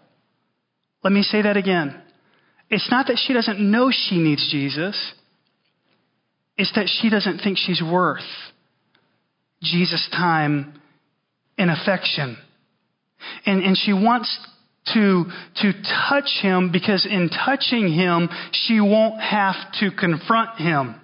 Let 1.02 1.12
me 1.12 1.22
say 1.22 1.42
that 1.42 1.56
again. 1.56 2.00
It's 2.70 2.90
not 2.90 3.06
that 3.06 3.18
she 3.24 3.32
doesn't 3.32 3.60
know 3.60 3.90
she 3.90 4.18
needs 4.18 4.50
Jesus. 4.50 5.14
It's 6.56 6.72
that 6.74 6.90
she 7.00 7.08
doesn't 7.08 7.38
think 7.38 7.56
she's 7.56 7.80
worth 7.80 8.26
Jesus' 9.62 10.08
time 10.10 10.80
and 11.56 11.70
affection. 11.70 12.36
And, 13.46 13.62
and 13.62 13.76
she 13.76 13.92
wants 13.92 14.38
to, 14.94 15.24
to 15.56 15.72
touch 16.08 16.30
him 16.40 16.70
because 16.72 17.06
in 17.06 17.28
touching 17.28 17.92
him, 17.92 18.28
she 18.52 18.80
won't 18.80 19.20
have 19.20 19.56
to 19.80 19.90
confront 19.90 20.58
him. 20.58 21.00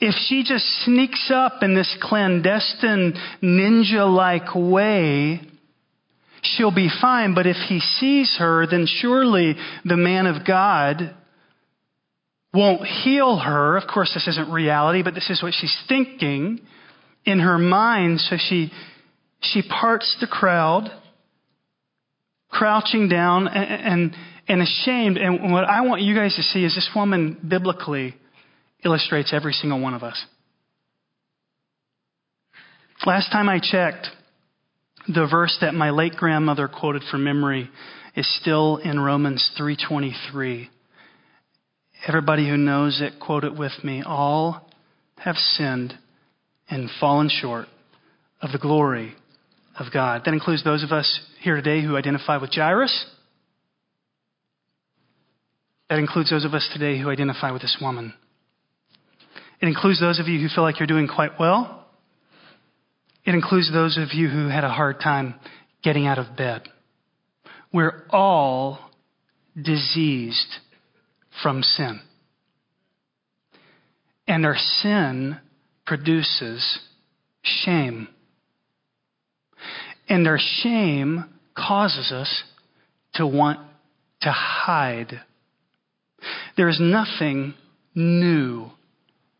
If 0.00 0.14
she 0.26 0.42
just 0.42 0.64
sneaks 0.84 1.30
up 1.32 1.62
in 1.62 1.74
this 1.74 1.96
clandestine 2.02 3.14
ninja 3.42 4.12
like 4.12 4.54
way, 4.54 5.40
she'll 6.42 6.74
be 6.74 6.90
fine. 7.00 7.34
But 7.34 7.46
if 7.46 7.56
he 7.68 7.80
sees 7.80 8.36
her, 8.38 8.66
then 8.66 8.86
surely 8.86 9.54
the 9.84 9.96
man 9.96 10.26
of 10.26 10.46
God 10.46 11.14
won't 12.52 12.86
heal 12.86 13.38
her. 13.38 13.76
Of 13.76 13.86
course, 13.86 14.12
this 14.14 14.26
isn't 14.26 14.50
reality, 14.50 15.02
but 15.02 15.14
this 15.14 15.30
is 15.30 15.42
what 15.42 15.54
she's 15.54 15.76
thinking 15.88 16.60
in 17.24 17.40
her 17.40 17.58
mind. 17.58 18.20
So 18.20 18.36
she, 18.38 18.72
she 19.40 19.62
parts 19.62 20.16
the 20.20 20.26
crowd, 20.26 20.90
crouching 22.50 23.08
down 23.08 23.48
and, 23.48 24.12
and, 24.12 24.16
and 24.48 24.62
ashamed. 24.62 25.16
And 25.16 25.52
what 25.52 25.64
I 25.64 25.82
want 25.82 26.02
you 26.02 26.14
guys 26.14 26.34
to 26.36 26.42
see 26.42 26.64
is 26.64 26.74
this 26.74 26.90
woman 26.94 27.38
biblically 27.46 28.14
illustrates 28.84 29.32
every 29.32 29.52
single 29.52 29.80
one 29.80 29.94
of 29.94 30.02
us. 30.02 30.22
Last 33.06 33.30
time 33.32 33.48
I 33.48 33.60
checked, 33.60 34.08
the 35.08 35.26
verse 35.30 35.56
that 35.60 35.74
my 35.74 35.90
late 35.90 36.16
grandmother 36.16 36.68
quoted 36.68 37.02
from 37.10 37.24
memory 37.24 37.70
is 38.14 38.28
still 38.40 38.76
in 38.76 39.00
Romans 39.00 39.50
3:23. 39.56 40.68
Everybody 42.06 42.48
who 42.48 42.56
knows 42.56 43.00
it 43.00 43.18
quote 43.20 43.44
it 43.44 43.54
with 43.54 43.72
me. 43.82 44.02
All 44.02 44.70
have 45.18 45.36
sinned 45.36 45.96
and 46.68 46.90
fallen 47.00 47.28
short 47.28 47.68
of 48.42 48.52
the 48.52 48.58
glory 48.58 49.14
of 49.80 49.92
God. 49.92 50.22
That 50.24 50.34
includes 50.34 50.62
those 50.62 50.84
of 50.84 50.92
us 50.92 51.20
here 51.40 51.56
today 51.56 51.82
who 51.82 51.96
identify 51.96 52.36
with 52.36 52.54
Jairus. 52.54 53.06
That 55.88 55.98
includes 55.98 56.30
those 56.30 56.44
of 56.44 56.54
us 56.54 56.68
today 56.72 57.00
who 57.00 57.10
identify 57.10 57.50
with 57.50 57.62
this 57.62 57.76
woman. 57.80 58.14
It 59.60 59.66
includes 59.66 59.98
those 59.98 60.20
of 60.20 60.28
you 60.28 60.38
who 60.38 60.48
feel 60.54 60.62
like 60.62 60.78
you're 60.78 60.86
doing 60.86 61.08
quite 61.08 61.32
well. 61.40 61.86
It 63.24 63.34
includes 63.34 63.72
those 63.72 63.98
of 63.98 64.12
you 64.12 64.28
who 64.28 64.48
had 64.48 64.64
a 64.64 64.70
hard 64.70 65.00
time 65.00 65.34
getting 65.82 66.06
out 66.06 66.18
of 66.18 66.36
bed. 66.36 66.62
We're 67.72 68.04
all 68.10 68.90
diseased 69.60 70.54
from 71.42 71.62
sin. 71.62 72.00
And 74.28 74.46
our 74.46 74.56
sin 74.56 75.38
produces 75.86 76.78
shame. 77.42 78.08
And 80.10 80.26
our 80.26 80.40
shame 80.40 81.24
causes 81.56 82.10
us 82.10 82.42
to 83.14 83.26
want 83.26 83.60
to 84.22 84.30
hide. 84.30 85.20
There 86.56 86.68
is 86.68 86.78
nothing 86.80 87.54
new 87.94 88.70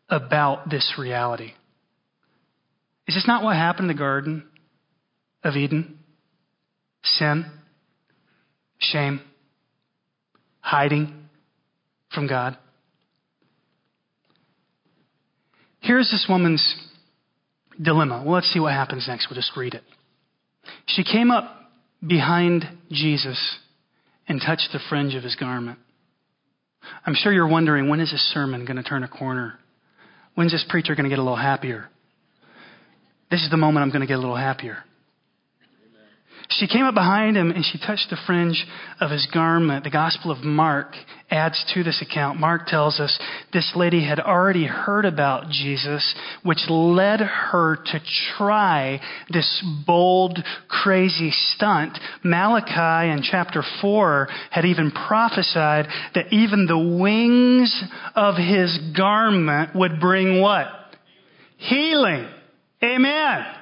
about 0.09 0.69
this 0.69 0.95
reality. 0.97 1.51
Is 3.05 3.15
this 3.15 3.27
not 3.27 3.43
what 3.43 3.57
happened 3.57 3.89
in 3.89 3.95
the 3.95 3.99
Garden 3.99 4.45
of 5.43 5.55
Eden? 5.55 5.99
Sin, 7.03 7.45
shame, 8.79 9.19
hiding 10.61 11.13
from 12.13 12.27
God. 12.27 12.57
Here's 15.81 16.09
this 16.09 16.27
woman's 16.29 16.75
dilemma. 17.81 18.23
Well, 18.23 18.35
let's 18.35 18.53
see 18.53 18.59
what 18.59 18.71
happens 18.71 19.05
next. 19.07 19.29
We'll 19.29 19.35
just 19.35 19.57
read 19.57 19.73
it. 19.73 19.83
She 20.87 21.03
came 21.03 21.31
up 21.31 21.71
behind 22.05 22.65
Jesus 22.91 23.57
and 24.27 24.41
touched 24.41 24.69
the 24.73 24.79
fringe 24.89 25.15
of 25.15 25.23
his 25.23 25.35
garment. 25.35 25.79
I'm 27.05 27.13
sure 27.15 27.31
you're 27.31 27.47
wondering 27.47 27.89
when 27.89 27.99
is 27.99 28.11
this 28.11 28.31
sermon 28.33 28.65
going 28.65 28.77
to 28.77 28.83
turn 28.83 29.03
a 29.03 29.07
corner? 29.07 29.59
When's 30.35 30.51
this 30.51 30.65
preacher 30.69 30.95
going 30.95 31.03
to 31.03 31.09
get 31.09 31.19
a 31.19 31.23
little 31.23 31.37
happier? 31.37 31.89
This 33.29 33.41
is 33.43 33.49
the 33.49 33.57
moment 33.57 33.83
I'm 33.83 33.89
going 33.89 34.01
to 34.01 34.07
get 34.07 34.17
a 34.17 34.21
little 34.21 34.35
happier. 34.35 34.83
She 36.49 36.67
came 36.67 36.85
up 36.85 36.93
behind 36.93 37.37
him 37.37 37.51
and 37.51 37.65
she 37.65 37.77
touched 37.77 38.09
the 38.09 38.17
fringe 38.25 38.65
of 38.99 39.11
his 39.11 39.27
garment. 39.33 39.83
The 39.83 39.89
Gospel 39.89 40.31
of 40.31 40.43
Mark 40.43 40.95
adds 41.29 41.63
to 41.73 41.83
this 41.83 42.01
account. 42.01 42.39
Mark 42.39 42.67
tells 42.67 42.99
us 42.99 43.17
this 43.53 43.71
lady 43.75 44.05
had 44.05 44.19
already 44.19 44.65
heard 44.65 45.05
about 45.05 45.49
Jesus, 45.49 46.13
which 46.43 46.59
led 46.69 47.21
her 47.21 47.77
to 47.77 47.99
try 48.37 48.99
this 49.29 49.65
bold, 49.87 50.37
crazy 50.67 51.31
stunt. 51.31 51.97
Malachi 52.23 53.11
in 53.11 53.23
chapter 53.23 53.63
4 53.81 54.27
had 54.49 54.65
even 54.65 54.91
prophesied 54.91 55.87
that 56.15 56.33
even 56.33 56.65
the 56.65 56.97
wings 56.99 57.83
of 58.15 58.35
his 58.35 58.77
garment 58.95 59.73
would 59.73 59.99
bring 59.99 60.41
what? 60.41 60.67
Healing. 61.57 62.27
Amen. 62.83 63.60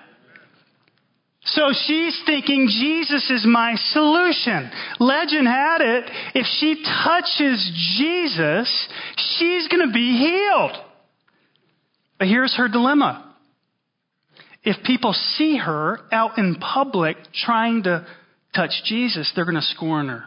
So 1.53 1.71
she's 1.85 2.19
thinking 2.25 2.67
Jesus 2.67 3.29
is 3.29 3.45
my 3.47 3.75
solution. 3.75 4.69
Legend 4.99 5.47
had 5.47 5.81
it, 5.81 6.11
if 6.35 6.45
she 6.59 6.83
touches 7.03 7.95
Jesus, 7.97 8.87
she's 9.17 9.67
going 9.67 9.87
to 9.87 9.93
be 9.93 10.17
healed. 10.17 10.77
But 12.17 12.27
here's 12.27 12.55
her 12.57 12.67
dilemma. 12.67 13.35
If 14.63 14.83
people 14.83 15.13
see 15.13 15.57
her 15.57 15.99
out 16.11 16.37
in 16.37 16.55
public 16.55 17.17
trying 17.33 17.83
to 17.83 18.05
touch 18.53 18.71
Jesus, 18.85 19.31
they're 19.35 19.45
going 19.45 19.55
to 19.55 19.61
scorn 19.61 20.09
her. 20.09 20.25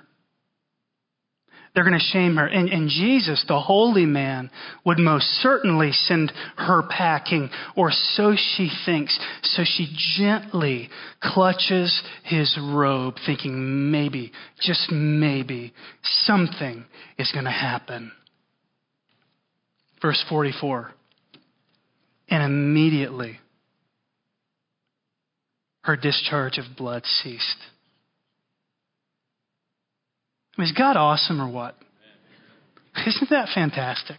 They're 1.74 1.84
going 1.84 1.98
to 1.98 2.04
shame 2.04 2.36
her. 2.36 2.46
And, 2.46 2.68
and 2.68 2.90
Jesus, 2.90 3.44
the 3.48 3.58
holy 3.58 4.04
man, 4.04 4.50
would 4.84 4.98
most 4.98 5.24
certainly 5.40 5.92
send 5.92 6.30
her 6.56 6.82
packing, 6.82 7.48
or 7.74 7.90
so 7.90 8.34
she 8.36 8.70
thinks. 8.84 9.18
So 9.42 9.62
she 9.64 9.88
gently 10.18 10.90
clutches 11.22 12.02
his 12.24 12.58
robe, 12.60 13.14
thinking 13.24 13.90
maybe, 13.90 14.32
just 14.60 14.92
maybe, 14.92 15.72
something 16.02 16.84
is 17.18 17.32
going 17.32 17.46
to 17.46 17.50
happen. 17.50 18.12
Verse 20.02 20.22
44. 20.28 20.92
And 22.28 22.42
immediately, 22.42 23.38
her 25.82 25.96
discharge 25.96 26.58
of 26.58 26.64
blood 26.76 27.04
ceased. 27.04 27.58
I 30.56 30.60
mean, 30.60 30.68
is 30.68 30.72
God 30.76 30.96
awesome 30.96 31.40
or 31.40 31.50
what? 31.50 31.76
Isn't 33.06 33.30
that 33.30 33.48
fantastic? 33.54 34.18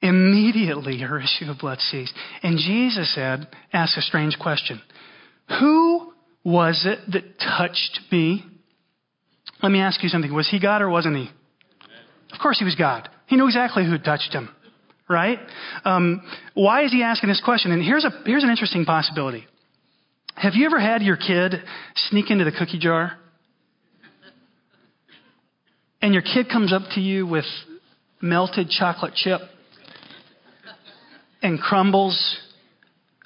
Immediately 0.00 1.00
her 1.00 1.18
issue 1.18 1.50
of 1.50 1.58
blood 1.58 1.78
ceased. 1.80 2.14
And 2.42 2.58
Jesus 2.58 3.12
said, 3.14 3.48
asked 3.72 3.98
a 3.98 4.02
strange 4.02 4.38
question. 4.38 4.80
Who 5.60 6.12
was 6.44 6.86
it 6.86 7.00
that 7.12 7.38
touched 7.40 8.00
me? 8.12 8.44
Let 9.62 9.72
me 9.72 9.80
ask 9.80 10.02
you 10.02 10.08
something. 10.08 10.32
Was 10.32 10.48
he 10.48 10.60
God 10.60 10.82
or 10.82 10.88
wasn't 10.88 11.16
he? 11.16 11.30
Of 12.32 12.38
course 12.40 12.58
he 12.58 12.64
was 12.64 12.74
God. 12.74 13.08
He 13.26 13.36
knew 13.36 13.46
exactly 13.46 13.84
who 13.84 13.98
touched 13.98 14.32
him, 14.32 14.50
right? 15.08 15.38
Um, 15.84 16.22
why 16.54 16.84
is 16.84 16.92
he 16.92 17.02
asking 17.02 17.30
this 17.30 17.42
question? 17.44 17.72
And 17.72 17.82
here's, 17.82 18.04
a, 18.04 18.10
here's 18.24 18.44
an 18.44 18.50
interesting 18.50 18.84
possibility. 18.84 19.46
Have 20.40 20.54
you 20.54 20.66
ever 20.66 20.78
had 20.78 21.02
your 21.02 21.16
kid 21.16 21.54
sneak 21.96 22.30
into 22.30 22.44
the 22.44 22.52
cookie 22.52 22.78
jar? 22.78 23.18
And 26.00 26.14
your 26.14 26.22
kid 26.22 26.48
comes 26.48 26.72
up 26.72 26.82
to 26.94 27.00
you 27.00 27.26
with 27.26 27.44
melted 28.22 28.70
chocolate 28.70 29.14
chip 29.14 29.40
and 31.42 31.58
crumbles 31.58 32.38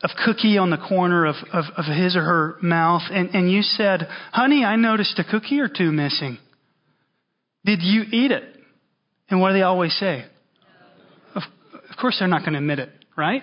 of 0.03 0.11
cookie 0.25 0.57
on 0.57 0.71
the 0.71 0.79
corner 0.79 1.27
of, 1.27 1.35
of, 1.53 1.65
of 1.77 1.85
his 1.85 2.17
or 2.17 2.23
her 2.23 2.57
mouth, 2.63 3.03
and, 3.11 3.35
and 3.35 3.51
you 3.51 3.61
said, 3.61 4.09
Honey, 4.33 4.65
I 4.65 4.77
noticed 4.77 5.19
a 5.19 5.25
cookie 5.25 5.61
or 5.61 5.69
two 5.69 5.93
missing. 5.93 6.39
Did 7.67 7.81
you 7.83 8.05
eat 8.11 8.31
it? 8.31 8.43
And 9.29 9.39
what 9.39 9.51
do 9.51 9.55
they 9.55 9.63
always 9.63 9.95
say? 9.99 10.25
Of, 11.35 11.43
of 11.91 11.97
course, 12.01 12.17
they're 12.19 12.27
not 12.27 12.41
going 12.41 12.55
to 12.55 12.59
admit 12.59 12.79
it, 12.79 12.89
right? 13.17 13.43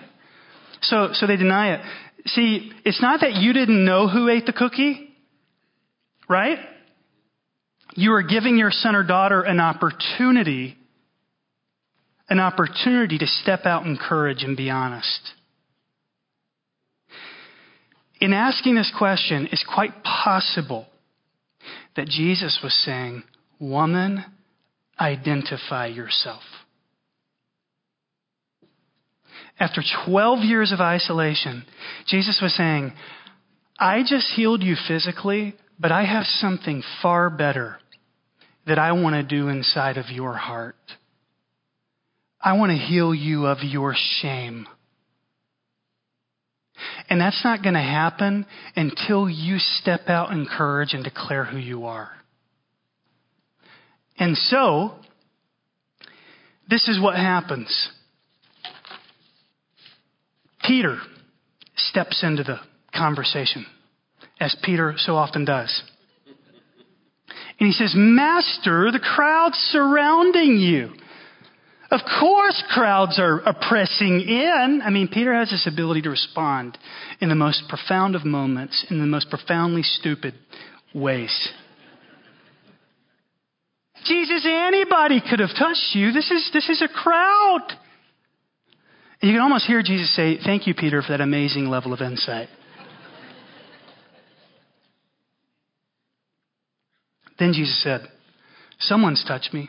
So, 0.82 1.10
so 1.12 1.26
they 1.26 1.36
deny 1.36 1.74
it. 1.74 1.80
See, 2.26 2.72
it's 2.84 3.00
not 3.00 3.20
that 3.20 3.34
you 3.34 3.52
didn't 3.52 3.84
know 3.84 4.08
who 4.08 4.28
ate 4.28 4.46
the 4.46 4.52
cookie, 4.52 5.08
right? 6.28 6.58
You 7.94 8.12
are 8.12 8.22
giving 8.22 8.56
your 8.56 8.70
son 8.70 8.94
or 8.94 9.02
daughter 9.02 9.42
an 9.42 9.60
opportunity, 9.60 10.76
an 12.28 12.38
opportunity 12.38 13.18
to 13.18 13.26
step 13.26 13.64
out 13.64 13.86
in 13.86 13.96
courage 13.96 14.42
and 14.42 14.56
be 14.56 14.70
honest. 14.70 15.32
In 18.20 18.32
asking 18.34 18.74
this 18.74 18.92
question, 18.96 19.48
it's 19.50 19.64
quite 19.64 20.04
possible 20.04 20.86
that 21.96 22.06
Jesus 22.06 22.60
was 22.62 22.74
saying, 22.84 23.22
Woman, 23.58 24.24
identify 24.98 25.86
yourself. 25.86 26.42
After 29.60 29.82
12 30.06 30.38
years 30.40 30.72
of 30.72 30.80
isolation, 30.80 31.64
Jesus 32.06 32.40
was 32.42 32.56
saying, 32.56 32.92
I 33.78 34.00
just 34.00 34.28
healed 34.34 34.62
you 34.62 34.74
physically, 34.88 35.54
but 35.78 35.92
I 35.92 36.04
have 36.04 36.24
something 36.24 36.82
far 37.02 37.28
better 37.28 37.76
that 38.66 38.78
I 38.78 38.92
want 38.92 39.16
to 39.16 39.22
do 39.22 39.48
inside 39.48 39.98
of 39.98 40.06
your 40.10 40.34
heart. 40.34 40.76
I 42.40 42.54
want 42.54 42.72
to 42.72 42.78
heal 42.78 43.14
you 43.14 43.46
of 43.46 43.58
your 43.62 43.94
shame. 43.94 44.66
And 47.10 47.20
that's 47.20 47.44
not 47.44 47.62
going 47.62 47.74
to 47.74 47.80
happen 47.80 48.46
until 48.76 49.28
you 49.28 49.58
step 49.58 50.08
out 50.08 50.32
in 50.32 50.46
courage 50.46 50.94
and 50.94 51.04
declare 51.04 51.44
who 51.44 51.58
you 51.58 51.84
are. 51.84 52.10
And 54.18 54.36
so, 54.36 54.94
this 56.68 56.88
is 56.88 56.98
what 57.00 57.16
happens. 57.16 57.90
Peter 60.70 61.00
steps 61.74 62.22
into 62.22 62.44
the 62.44 62.60
conversation, 62.94 63.66
as 64.38 64.54
Peter 64.62 64.94
so 64.98 65.16
often 65.16 65.44
does. 65.44 65.82
And 67.58 67.66
he 67.66 67.72
says, 67.72 67.92
Master, 67.96 68.92
the 68.92 69.00
crowd's 69.00 69.56
surrounding 69.72 70.58
you. 70.58 70.92
Of 71.90 72.02
course, 72.20 72.62
crowds 72.72 73.18
are, 73.18 73.42
are 73.42 73.56
pressing 73.68 74.20
in. 74.20 74.80
I 74.84 74.90
mean, 74.90 75.08
Peter 75.08 75.34
has 75.34 75.50
this 75.50 75.66
ability 75.66 76.02
to 76.02 76.10
respond 76.10 76.78
in 77.20 77.30
the 77.30 77.34
most 77.34 77.64
profound 77.68 78.14
of 78.14 78.24
moments, 78.24 78.86
in 78.90 79.00
the 79.00 79.06
most 79.06 79.28
profoundly 79.28 79.82
stupid 79.82 80.34
ways. 80.94 81.48
Jesus, 84.04 84.46
anybody 84.48 85.20
could 85.20 85.40
have 85.40 85.50
touched 85.58 85.94
you. 85.94 86.12
This 86.12 86.30
is, 86.30 86.48
this 86.52 86.68
is 86.68 86.80
a 86.80 86.86
crowd. 86.86 87.76
And 89.20 89.30
you 89.30 89.36
can 89.36 89.42
almost 89.42 89.66
hear 89.66 89.82
Jesus 89.82 90.14
say, 90.16 90.38
Thank 90.42 90.66
you, 90.66 90.74
Peter, 90.74 91.02
for 91.02 91.12
that 91.12 91.20
amazing 91.20 91.66
level 91.66 91.92
of 91.92 92.00
insight. 92.00 92.48
then 97.38 97.52
Jesus 97.52 97.82
said, 97.82 98.02
Someone's 98.78 99.24
touched 99.26 99.52
me 99.52 99.68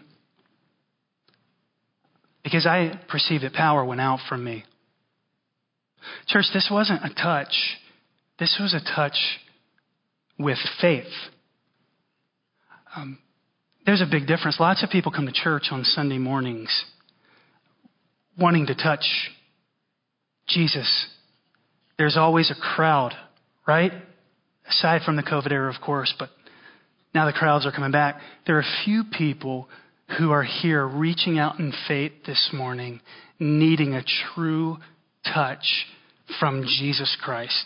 because 2.43 2.65
I 2.65 2.99
perceived 3.09 3.43
that 3.43 3.53
power 3.53 3.83
went 3.83 4.01
out 4.01 4.19
from 4.27 4.43
me. 4.43 4.63
Church, 6.27 6.45
this 6.53 6.69
wasn't 6.71 7.03
a 7.03 7.13
touch. 7.13 7.77
This 8.39 8.57
was 8.59 8.73
a 8.73 8.95
touch 8.95 9.17
with 10.39 10.57
faith. 10.79 11.11
Um, 12.95 13.19
there's 13.85 14.01
a 14.01 14.07
big 14.09 14.27
difference. 14.27 14.59
Lots 14.59 14.83
of 14.83 14.89
people 14.89 15.11
come 15.11 15.25
to 15.25 15.31
church 15.31 15.67
on 15.71 15.83
Sunday 15.83 16.17
mornings 16.17 16.85
wanting 18.39 18.65
to 18.67 18.75
touch 18.75 19.05
Jesus. 20.47 21.07
There's 21.97 22.17
always 22.17 22.51
a 22.51 22.75
crowd, 22.75 23.13
right? 23.67 23.91
Aside 24.67 25.01
from 25.03 25.15
the 25.15 25.23
COVID 25.23 25.51
era, 25.51 25.73
of 25.73 25.81
course, 25.81 26.13
but 26.17 26.29
now 27.13 27.25
the 27.25 27.33
crowds 27.33 27.65
are 27.65 27.71
coming 27.71 27.91
back. 27.91 28.19
There 28.47 28.57
are 28.57 28.65
few 28.85 29.03
people 29.03 29.67
who 30.17 30.31
are 30.31 30.43
here 30.43 30.85
reaching 30.85 31.39
out 31.39 31.59
in 31.59 31.73
faith 31.87 32.11
this 32.25 32.49
morning, 32.53 33.01
needing 33.39 33.93
a 33.93 34.03
true 34.33 34.77
touch 35.33 35.85
from 36.39 36.63
Jesus 36.63 37.17
Christ. 37.21 37.65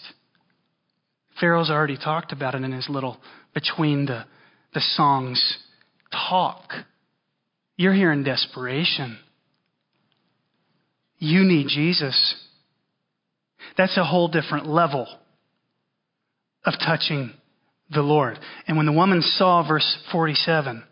Pharaoh's 1.39 1.69
already 1.69 1.97
talked 1.97 2.31
about 2.31 2.55
it 2.55 2.63
in 2.63 2.71
his 2.71 2.87
little 2.89 3.17
between 3.53 4.05
the, 4.05 4.25
the 4.73 4.81
songs 4.95 5.57
talk. 6.11 6.63
You're 7.77 7.93
here 7.93 8.11
in 8.11 8.23
desperation. 8.23 9.19
You 11.17 11.43
need 11.43 11.67
Jesus. 11.67 12.35
That's 13.77 13.97
a 13.97 14.05
whole 14.05 14.27
different 14.27 14.67
level 14.67 15.07
of 16.65 16.73
touching 16.79 17.31
the 17.91 18.01
Lord. 18.01 18.39
And 18.67 18.77
when 18.77 18.85
the 18.85 18.91
woman 18.91 19.21
saw 19.21 19.67
verse 19.67 19.97
47, 20.11 20.83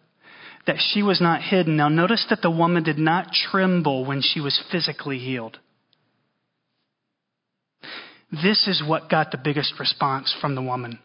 that 0.67 0.77
she 0.79 1.03
was 1.03 1.19
not 1.19 1.41
hidden. 1.41 1.75
Now, 1.75 1.89
notice 1.89 2.25
that 2.29 2.41
the 2.41 2.51
woman 2.51 2.83
did 2.83 2.97
not 2.97 3.31
tremble 3.31 4.05
when 4.05 4.21
she 4.21 4.39
was 4.39 4.61
physically 4.71 5.19
healed. 5.19 5.59
This 8.31 8.67
is 8.67 8.83
what 8.85 9.09
got 9.09 9.31
the 9.31 9.37
biggest 9.37 9.73
response 9.79 10.35
from 10.39 10.55
the 10.55 10.61
woman. 10.61 10.99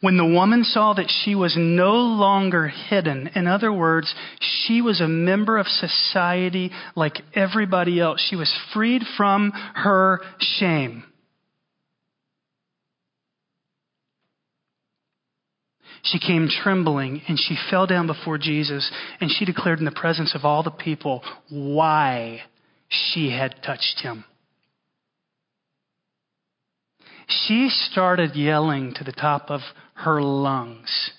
When 0.00 0.16
the 0.16 0.24
woman 0.26 0.64
saw 0.64 0.92
that 0.94 1.10
she 1.10 1.34
was 1.34 1.56
no 1.56 1.94
longer 1.94 2.68
hidden, 2.68 3.30
in 3.34 3.46
other 3.46 3.72
words, 3.72 4.14
she 4.40 4.80
was 4.80 5.00
a 5.00 5.08
member 5.08 5.58
of 5.58 5.66
society 5.66 6.70
like 6.94 7.22
everybody 7.34 8.00
else, 8.00 8.20
she 8.20 8.36
was 8.36 8.52
freed 8.72 9.02
from 9.16 9.52
her 9.52 10.20
shame. 10.38 11.04
She 16.02 16.18
came 16.18 16.48
trembling 16.48 17.22
and 17.28 17.38
she 17.38 17.56
fell 17.70 17.86
down 17.86 18.06
before 18.06 18.36
Jesus 18.36 18.90
and 19.20 19.30
she 19.30 19.46
declared 19.46 19.78
in 19.78 19.86
the 19.86 19.90
presence 19.90 20.34
of 20.34 20.44
all 20.44 20.62
the 20.62 20.70
people 20.70 21.22
why 21.48 22.42
she 22.88 23.30
had 23.30 23.62
touched 23.62 24.00
him. 24.00 24.24
She 27.26 27.68
started 27.70 28.34
yelling 28.36 28.94
to 28.94 29.04
the 29.04 29.12
top 29.12 29.50
of 29.50 29.60
her 29.94 30.20
lungs 30.20 31.10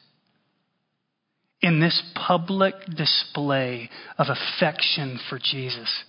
in 1.61 1.79
this 1.79 2.01
public 2.27 2.75
display 2.95 3.89
of 4.17 4.27
affection 4.29 5.19
for 5.29 5.39
Jesus 5.39 6.03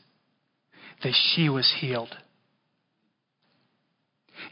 that 1.02 1.14
she 1.14 1.48
was 1.48 1.72
healed. 1.80 2.14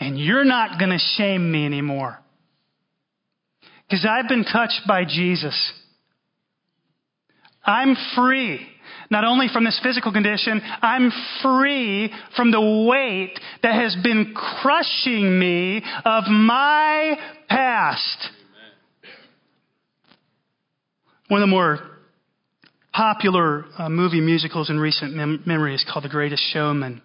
And 0.01 0.19
you're 0.19 0.45
not 0.45 0.79
going 0.79 0.91
to 0.91 0.99
shame 1.17 1.51
me 1.51 1.67
anymore. 1.67 2.19
Because 3.89 4.07
I've 4.09 4.29
been 4.29 4.45
touched 4.45 4.83
by 4.89 5.05
Jesus. 5.05 5.73
I'm 7.65 7.97
free. 8.17 8.67
Not 9.11 9.25
only 9.25 9.49
from 9.53 9.65
this 9.65 9.79
physical 9.83 10.13
condition, 10.13 10.61
I'm 10.83 11.13
free 11.43 12.13
from 12.37 12.51
the 12.51 12.87
weight 12.89 13.39
that 13.63 13.75
has 13.75 13.97
been 14.03 14.35
crushing 14.35 15.39
me 15.39 15.83
of 16.05 16.25
my 16.29 17.17
past. 17.49 18.31
One 21.29 21.43
of 21.43 21.49
the 21.49 21.51
more 21.51 21.79
popular 22.93 23.65
uh, 23.79 23.89
movie 23.89 24.21
musicals 24.21 24.71
in 24.71 24.79
recent 24.79 25.15
mem- 25.15 25.43
memory 25.47 25.75
is 25.75 25.85
called 25.91 26.05
The 26.05 26.09
Greatest 26.09 26.43
Showman. 26.53 27.03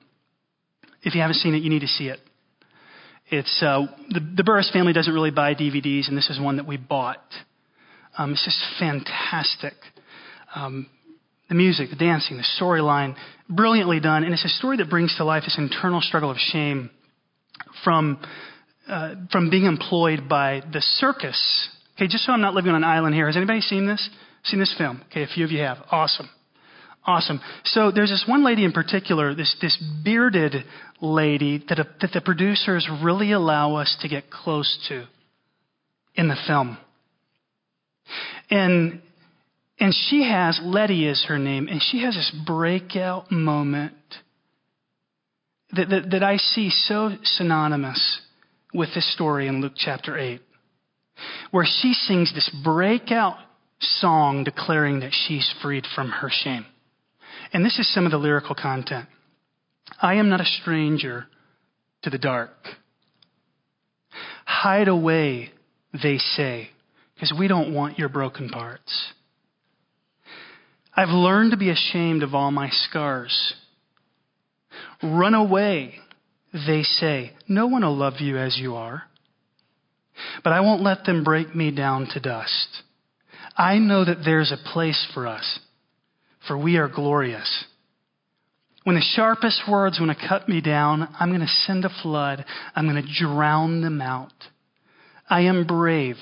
If 1.01 1.15
you 1.15 1.21
haven't 1.21 1.37
seen 1.37 1.55
it, 1.55 1.63
you 1.63 1.69
need 1.69 1.79
to 1.79 1.87
see 1.87 2.07
it. 2.09 2.19
It's 3.31 3.61
uh, 3.63 3.85
the, 4.09 4.19
the 4.37 4.43
Burris 4.43 4.69
family 4.71 4.93
doesn't 4.93 5.13
really 5.13 5.31
buy 5.31 5.53
DVDs, 5.53 6.07
and 6.07 6.17
this 6.17 6.29
is 6.29 6.39
one 6.39 6.57
that 6.57 6.67
we 6.67 6.77
bought. 6.77 7.23
Um, 8.17 8.31
it's 8.31 8.43
just 8.43 8.59
fantastic. 8.79 9.73
Um, 10.55 10.87
the 11.49 11.55
music, 11.55 11.89
the 11.89 11.95
dancing, 11.95 12.37
the 12.37 12.47
storyline, 12.59 13.15
brilliantly 13.49 13.99
done, 13.99 14.23
and 14.23 14.33
it's 14.33 14.45
a 14.45 14.49
story 14.49 14.77
that 14.77 14.89
brings 14.89 15.15
to 15.17 15.25
life 15.25 15.43
this 15.43 15.57
internal 15.57 15.99
struggle 16.01 16.31
of 16.31 16.37
shame 16.37 16.89
from 17.83 18.19
uh, 18.87 19.15
from 19.31 19.49
being 19.49 19.65
employed 19.65 20.27
by 20.27 20.61
the 20.73 20.81
circus. 20.81 21.69
Okay, 21.95 22.07
just 22.07 22.25
so 22.25 22.31
I'm 22.31 22.41
not 22.41 22.53
living 22.53 22.71
on 22.71 22.77
an 22.77 22.83
island 22.83 23.13
here. 23.13 23.27
Has 23.27 23.37
anybody 23.37 23.61
seen 23.61 23.85
this? 23.85 24.09
Seen 24.45 24.59
this 24.59 24.73
film? 24.77 25.01
Okay, 25.11 25.23
a 25.23 25.27
few 25.27 25.45
of 25.45 25.51
you 25.51 25.59
have. 25.59 25.77
Awesome. 25.91 26.29
Awesome. 27.05 27.39
So 27.65 27.91
there's 27.91 28.09
this 28.09 28.25
one 28.27 28.43
lady 28.43 28.63
in 28.65 28.71
particular, 28.71 29.33
this, 29.33 29.55
this 29.61 29.77
bearded 30.03 30.53
lady 31.01 31.63
that, 31.69 31.79
a, 31.79 31.87
that 32.01 32.11
the 32.13 32.21
producers 32.21 32.89
really 33.03 33.31
allow 33.31 33.75
us 33.75 33.97
to 34.01 34.07
get 34.07 34.29
close 34.29 34.77
to 34.89 35.07
in 36.15 36.27
the 36.27 36.37
film. 36.47 36.77
And, 38.49 39.01
and 39.79 39.93
she 39.93 40.23
has, 40.23 40.59
Lettie 40.61 41.07
is 41.07 41.25
her 41.27 41.39
name, 41.39 41.67
and 41.67 41.81
she 41.81 42.03
has 42.03 42.15
this 42.15 42.33
breakout 42.45 43.31
moment 43.31 43.93
that, 45.71 45.89
that, 45.89 46.11
that 46.11 46.23
I 46.23 46.37
see 46.37 46.69
so 46.69 47.11
synonymous 47.23 48.21
with 48.73 48.89
this 48.93 49.11
story 49.13 49.47
in 49.47 49.61
Luke 49.61 49.73
chapter 49.75 50.17
8, 50.17 50.41
where 51.51 51.65
she 51.65 51.93
sings 51.93 52.33
this 52.33 52.49
breakout 52.63 53.37
song 53.79 54.43
declaring 54.43 54.99
that 54.99 55.13
she's 55.13 55.53
freed 55.61 55.85
from 55.95 56.09
her 56.09 56.29
shame. 56.31 56.65
And 57.53 57.65
this 57.65 57.79
is 57.79 57.91
some 57.93 58.05
of 58.05 58.11
the 58.11 58.17
lyrical 58.17 58.55
content. 58.55 59.07
I 60.01 60.15
am 60.15 60.29
not 60.29 60.41
a 60.41 60.45
stranger 60.45 61.27
to 62.03 62.09
the 62.09 62.17
dark. 62.17 62.51
Hide 64.45 64.87
away, 64.87 65.51
they 65.93 66.17
say, 66.17 66.69
because 67.15 67.33
we 67.37 67.47
don't 67.47 67.73
want 67.73 67.97
your 67.97 68.09
broken 68.09 68.49
parts. 68.49 69.13
I've 70.95 71.09
learned 71.09 71.51
to 71.51 71.57
be 71.57 71.69
ashamed 71.69 72.23
of 72.23 72.35
all 72.35 72.51
my 72.51 72.69
scars. 72.69 73.53
Run 75.01 75.33
away, 75.33 75.95
they 76.53 76.83
say. 76.83 77.31
No 77.47 77.67
one 77.67 77.83
will 77.83 77.95
love 77.95 78.19
you 78.19 78.37
as 78.37 78.57
you 78.57 78.75
are. 78.75 79.03
But 80.43 80.53
I 80.53 80.59
won't 80.59 80.83
let 80.83 81.05
them 81.05 81.23
break 81.23 81.55
me 81.55 81.71
down 81.71 82.07
to 82.13 82.19
dust. 82.19 82.83
I 83.57 83.77
know 83.77 84.03
that 84.03 84.23
there's 84.25 84.51
a 84.51 84.69
place 84.71 85.07
for 85.13 85.27
us 85.27 85.59
for 86.47 86.57
we 86.57 86.77
are 86.77 86.87
glorious. 86.87 87.65
When 88.83 88.95
the 88.95 89.01
sharpest 89.01 89.63
words 89.69 89.99
want 89.99 90.17
to 90.17 90.27
cut 90.27 90.47
me 90.47 90.61
down, 90.61 91.07
I'm 91.19 91.29
going 91.29 91.41
to 91.41 91.47
send 91.47 91.85
a 91.85 92.01
flood. 92.01 92.45
I'm 92.75 92.89
going 92.89 93.03
to 93.03 93.23
drown 93.23 93.81
them 93.81 94.01
out. 94.01 94.33
I 95.29 95.41
am 95.41 95.67
brave. 95.67 96.15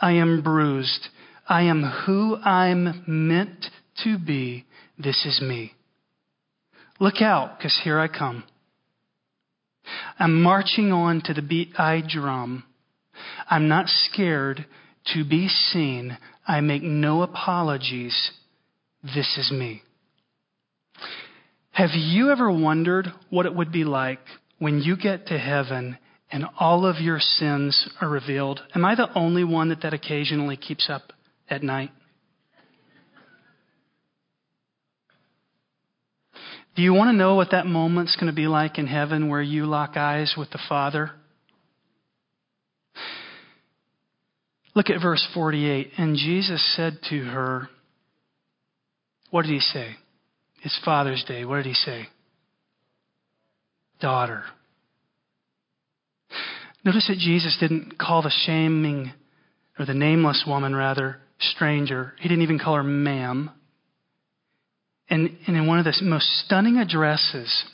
I 0.00 0.12
am 0.12 0.42
bruised. 0.42 1.08
I 1.48 1.62
am 1.62 1.82
who 1.82 2.36
I'm 2.36 3.02
meant 3.06 3.66
to 4.04 4.18
be. 4.18 4.64
This 4.98 5.24
is 5.24 5.40
me. 5.40 5.72
Look 7.00 7.22
out, 7.22 7.58
because 7.58 7.78
here 7.84 7.98
I 7.98 8.08
come. 8.08 8.44
I'm 10.18 10.42
marching 10.42 10.92
on 10.92 11.22
to 11.24 11.34
the 11.34 11.42
beat 11.42 11.78
I 11.78 12.02
drum. 12.06 12.64
I'm 13.48 13.68
not 13.68 13.88
scared 13.88 14.66
to 15.14 15.24
be 15.24 15.48
seen. 15.48 16.18
I 16.46 16.60
make 16.60 16.82
no 16.82 17.22
apologies. 17.22 18.32
This 19.02 19.38
is 19.38 19.50
me. 19.52 19.82
Have 21.70 21.90
you 21.94 22.30
ever 22.30 22.50
wondered 22.50 23.06
what 23.30 23.46
it 23.46 23.54
would 23.54 23.70
be 23.70 23.84
like 23.84 24.20
when 24.58 24.80
you 24.80 24.96
get 24.96 25.28
to 25.28 25.38
heaven 25.38 25.96
and 26.30 26.44
all 26.58 26.84
of 26.84 26.96
your 27.00 27.20
sins 27.20 27.88
are 28.00 28.08
revealed? 28.08 28.60
Am 28.74 28.84
I 28.84 28.96
the 28.96 29.12
only 29.14 29.44
one 29.44 29.68
that 29.68 29.82
that 29.82 29.94
occasionally 29.94 30.56
keeps 30.56 30.90
up 30.90 31.12
at 31.48 31.62
night? 31.62 31.90
Do 36.78 36.84
you 36.84 36.94
want 36.94 37.08
to 37.08 37.12
know 37.12 37.34
what 37.34 37.50
that 37.50 37.66
moment's 37.66 38.14
going 38.14 38.28
to 38.28 38.32
be 38.32 38.46
like 38.46 38.78
in 38.78 38.86
heaven 38.86 39.28
where 39.28 39.42
you 39.42 39.66
lock 39.66 39.96
eyes 39.96 40.34
with 40.38 40.50
the 40.50 40.60
Father? 40.68 41.10
Look 44.76 44.88
at 44.88 45.02
verse 45.02 45.26
48. 45.34 45.90
And 45.98 46.16
Jesus 46.16 46.62
said 46.76 47.00
to 47.10 47.24
her, 47.24 47.68
What 49.32 49.42
did 49.42 49.50
he 49.50 49.58
say? 49.58 49.96
It's 50.62 50.80
Father's 50.84 51.24
Day. 51.26 51.44
What 51.44 51.56
did 51.56 51.66
he 51.66 51.74
say? 51.74 52.06
Daughter. 54.00 54.44
Notice 56.84 57.08
that 57.08 57.18
Jesus 57.18 57.56
didn't 57.58 57.98
call 57.98 58.22
the 58.22 58.32
shaming, 58.46 59.12
or 59.80 59.84
the 59.84 59.94
nameless 59.94 60.44
woman 60.46 60.76
rather, 60.76 61.16
stranger. 61.40 62.14
He 62.20 62.28
didn't 62.28 62.44
even 62.44 62.60
call 62.60 62.76
her 62.76 62.84
ma'am. 62.84 63.50
And, 65.10 65.36
and 65.46 65.56
in 65.56 65.66
one 65.66 65.78
of 65.78 65.84
the 65.84 65.94
most 66.02 66.26
stunning 66.44 66.76
addresses 66.76 67.64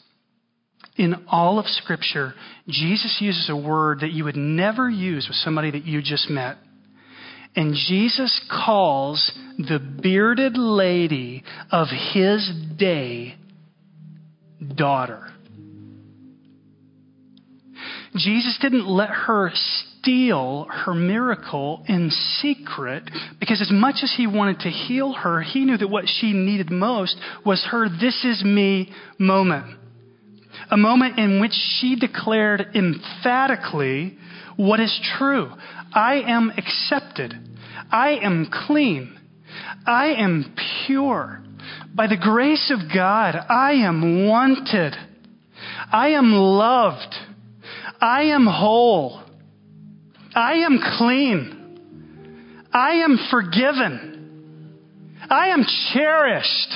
in 0.96 1.26
all 1.28 1.58
of 1.58 1.66
Scripture, 1.66 2.34
Jesus 2.68 3.18
uses 3.20 3.48
a 3.50 3.56
word 3.56 4.00
that 4.00 4.12
you 4.12 4.24
would 4.24 4.36
never 4.36 4.88
use 4.88 5.26
with 5.28 5.36
somebody 5.36 5.70
that 5.72 5.84
you 5.84 6.00
just 6.00 6.30
met. 6.30 6.56
And 7.56 7.74
Jesus 7.74 8.40
calls 8.50 9.32
the 9.58 9.78
bearded 9.78 10.56
lady 10.56 11.44
of 11.70 11.88
his 12.12 12.50
day 12.76 13.36
daughter. 14.74 15.28
Jesus 18.16 18.58
didn't 18.60 18.86
let 18.86 19.10
her 19.10 19.50
steal 20.04 20.66
her 20.70 20.94
miracle 20.94 21.82
in 21.88 22.10
secret 22.40 23.10
because, 23.40 23.60
as 23.60 23.70
much 23.72 23.96
as 24.02 24.12
he 24.16 24.26
wanted 24.26 24.60
to 24.60 24.68
heal 24.68 25.12
her, 25.14 25.40
he 25.40 25.64
knew 25.64 25.76
that 25.76 25.88
what 25.88 26.04
she 26.06 26.32
needed 26.32 26.70
most 26.70 27.16
was 27.44 27.66
her 27.70 27.88
this 27.88 28.24
is 28.24 28.44
me 28.44 28.92
moment. 29.18 29.78
A 30.70 30.76
moment 30.76 31.18
in 31.18 31.40
which 31.40 31.52
she 31.52 31.96
declared 31.96 32.66
emphatically 32.74 34.16
what 34.56 34.78
is 34.78 35.00
true. 35.18 35.50
I 35.92 36.22
am 36.26 36.50
accepted. 36.50 37.34
I 37.90 38.18
am 38.22 38.48
clean. 38.66 39.18
I 39.86 40.14
am 40.18 40.54
pure. 40.86 41.42
By 41.94 42.06
the 42.06 42.16
grace 42.16 42.70
of 42.70 42.92
God, 42.94 43.34
I 43.34 43.72
am 43.84 44.26
wanted. 44.26 44.94
I 45.92 46.08
am 46.10 46.32
loved. 46.32 47.14
I 48.00 48.24
am 48.24 48.46
whole. 48.46 49.23
I 50.34 50.54
am 50.64 50.80
clean. 50.98 52.68
I 52.72 53.04
am 53.04 53.18
forgiven. 53.30 54.14
I 55.30 55.48
am 55.48 55.64
cherished. 55.92 56.74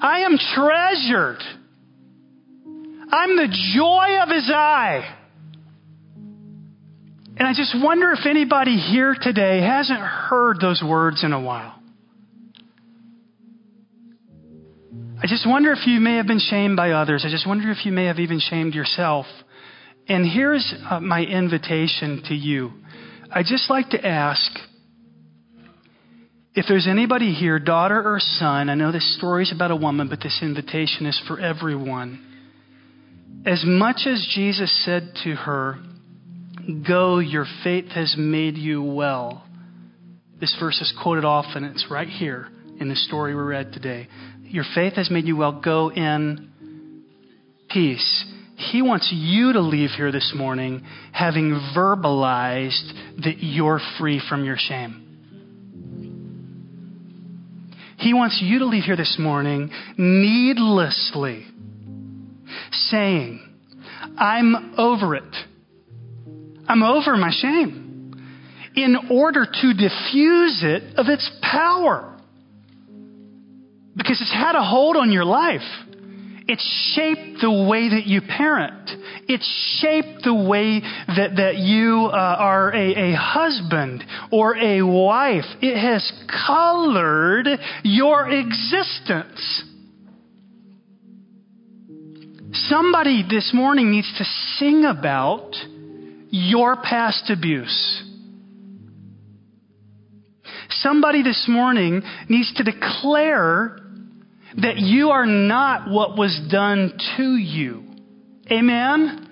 I 0.00 0.20
am 0.20 0.38
treasured. 0.38 1.38
I'm 3.10 3.36
the 3.36 3.48
joy 3.74 4.22
of 4.22 4.28
his 4.30 4.50
eye. 4.52 5.16
And 7.36 7.46
I 7.46 7.52
just 7.54 7.74
wonder 7.80 8.12
if 8.12 8.26
anybody 8.26 8.76
here 8.76 9.14
today 9.20 9.60
hasn't 9.60 10.00
heard 10.00 10.60
those 10.60 10.82
words 10.82 11.22
in 11.24 11.32
a 11.32 11.40
while. 11.40 11.74
I 15.22 15.26
just 15.26 15.46
wonder 15.46 15.72
if 15.72 15.86
you 15.86 16.00
may 16.00 16.16
have 16.16 16.26
been 16.26 16.40
shamed 16.40 16.76
by 16.76 16.92
others. 16.92 17.24
I 17.26 17.30
just 17.30 17.46
wonder 17.46 17.70
if 17.70 17.86
you 17.86 17.92
may 17.92 18.06
have 18.06 18.18
even 18.18 18.40
shamed 18.40 18.74
yourself. 18.74 19.26
And 20.08 20.26
here's 20.26 20.74
uh, 20.90 21.00
my 21.00 21.20
invitation 21.20 22.22
to 22.28 22.34
you. 22.34 22.72
I'd 23.30 23.46
just 23.46 23.70
like 23.70 23.90
to 23.90 24.04
ask 24.04 24.50
if 26.54 26.66
there's 26.68 26.86
anybody 26.86 27.32
here, 27.32 27.58
daughter 27.58 28.02
or 28.02 28.18
son, 28.20 28.68
I 28.68 28.74
know 28.74 28.92
this 28.92 29.16
story 29.16 29.44
is 29.44 29.52
about 29.52 29.70
a 29.70 29.76
woman, 29.76 30.08
but 30.08 30.20
this 30.20 30.40
invitation 30.42 31.06
is 31.06 31.18
for 31.26 31.40
everyone. 31.40 32.22
As 33.46 33.62
much 33.64 34.02
as 34.06 34.28
Jesus 34.34 34.84
said 34.84 35.14
to 35.24 35.34
her, 35.34 35.78
Go, 36.86 37.18
your 37.18 37.46
faith 37.64 37.88
has 37.88 38.14
made 38.16 38.56
you 38.56 38.82
well. 38.82 39.44
This 40.38 40.54
verse 40.60 40.80
is 40.80 40.92
quoted 41.02 41.24
often. 41.24 41.64
It's 41.64 41.86
right 41.90 42.06
here 42.06 42.48
in 42.78 42.88
the 42.88 42.96
story 42.96 43.34
we 43.34 43.42
read 43.42 43.72
today. 43.72 44.08
Your 44.42 44.64
faith 44.74 44.94
has 44.94 45.10
made 45.10 45.24
you 45.24 45.36
well. 45.36 45.60
Go 45.60 45.90
in 45.90 46.50
peace. 47.70 48.24
He 48.70 48.80
wants 48.80 49.10
you 49.12 49.54
to 49.54 49.60
leave 49.60 49.90
here 49.90 50.12
this 50.12 50.32
morning 50.34 50.82
having 51.12 51.50
verbalized 51.76 53.22
that 53.24 53.36
you're 53.38 53.80
free 53.98 54.20
from 54.28 54.44
your 54.44 54.56
shame. 54.56 55.02
He 57.98 58.14
wants 58.14 58.40
you 58.42 58.60
to 58.60 58.66
leave 58.66 58.84
here 58.84 58.96
this 58.96 59.16
morning 59.18 59.70
needlessly 59.96 61.46
saying, 62.70 63.40
I'm 64.16 64.74
over 64.78 65.16
it. 65.16 65.34
I'm 66.68 66.82
over 66.82 67.16
my 67.16 67.30
shame. 67.32 68.14
In 68.74 68.96
order 69.10 69.44
to 69.44 69.74
diffuse 69.74 70.62
it 70.64 70.96
of 70.96 71.06
its 71.08 71.30
power. 71.42 72.16
Because 73.96 74.20
it's 74.20 74.32
had 74.32 74.54
a 74.54 74.62
hold 74.62 74.96
on 74.96 75.12
your 75.12 75.24
life. 75.24 75.60
It's 76.48 76.94
shaped 76.94 77.40
the 77.40 77.66
way 77.68 77.88
that 77.90 78.06
you 78.06 78.20
parent. 78.20 78.90
It 79.28 79.40
shaped 79.78 80.24
the 80.24 80.34
way 80.34 80.80
that, 80.80 81.36
that 81.36 81.56
you 81.56 82.06
uh, 82.06 82.16
are 82.16 82.74
a, 82.74 83.12
a 83.12 83.16
husband 83.16 84.02
or 84.30 84.56
a 84.56 84.82
wife. 84.82 85.44
It 85.60 85.78
has 85.78 86.10
colored 86.46 87.46
your 87.84 88.28
existence. 88.28 89.64
Somebody 92.52 93.24
this 93.28 93.52
morning 93.54 93.90
needs 93.90 94.12
to 94.18 94.24
sing 94.58 94.84
about 94.84 95.54
your 96.30 96.76
past 96.76 97.30
abuse. 97.30 98.08
Somebody 100.68 101.22
this 101.22 101.46
morning 101.48 102.02
needs 102.28 102.52
to 102.54 102.64
declare 102.64 103.78
that 104.56 104.76
you 104.76 105.10
are 105.10 105.26
not 105.26 105.90
what 105.90 106.16
was 106.16 106.38
done 106.50 106.92
to 107.16 107.36
you. 107.36 107.84
Amen? 108.50 109.28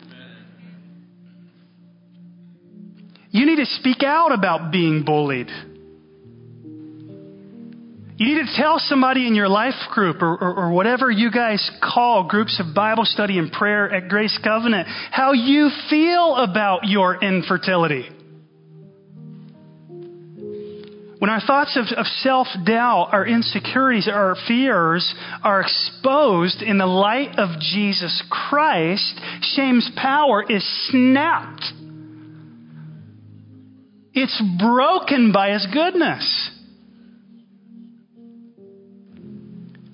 You 3.31 3.47
need 3.47 3.57
to 3.57 3.67
speak 3.67 4.03
out 4.03 4.33
about 4.33 4.73
being 4.73 5.05
bullied. 5.05 5.49
You 8.21 8.35
need 8.35 8.47
to 8.47 8.57
tell 8.57 8.79
somebody 8.79 9.27
in 9.27 9.35
your 9.35 9.49
life 9.49 9.75
group 9.93 10.21
or, 10.21 10.35
or, 10.35 10.55
or, 10.55 10.73
whatever 10.73 11.11
you 11.11 11.31
guys 11.31 11.71
call 11.83 12.25
groups 12.29 12.61
of 12.61 12.75
Bible 12.75 13.07
study 13.07 13.39
and 13.39 13.51
prayer 13.51 13.91
at 13.91 14.11
Grace 14.11 14.39
Covenant 14.45 14.89
how 15.11 15.33
you 15.33 15.71
feel 15.89 16.37
about 16.37 16.81
your 16.85 17.23
infertility. 17.23 18.11
When 21.21 21.29
our 21.29 21.43
thoughts 21.43 21.77
of, 21.77 21.85
of 21.99 22.07
self 22.07 22.47
doubt, 22.65 23.11
our 23.13 23.27
insecurities, 23.27 24.09
our 24.09 24.35
fears 24.49 25.15
are 25.45 25.61
exposed 25.61 26.63
in 26.63 26.79
the 26.79 26.87
light 26.87 27.39
of 27.39 27.61
Jesus 27.61 28.23
Christ, 28.31 29.21
shame's 29.55 29.91
power 29.97 30.43
is 30.43 30.65
snapped. 30.89 31.63
It's 34.15 34.43
broken 34.59 35.31
by 35.31 35.51
His 35.51 35.67
goodness. 35.71 36.51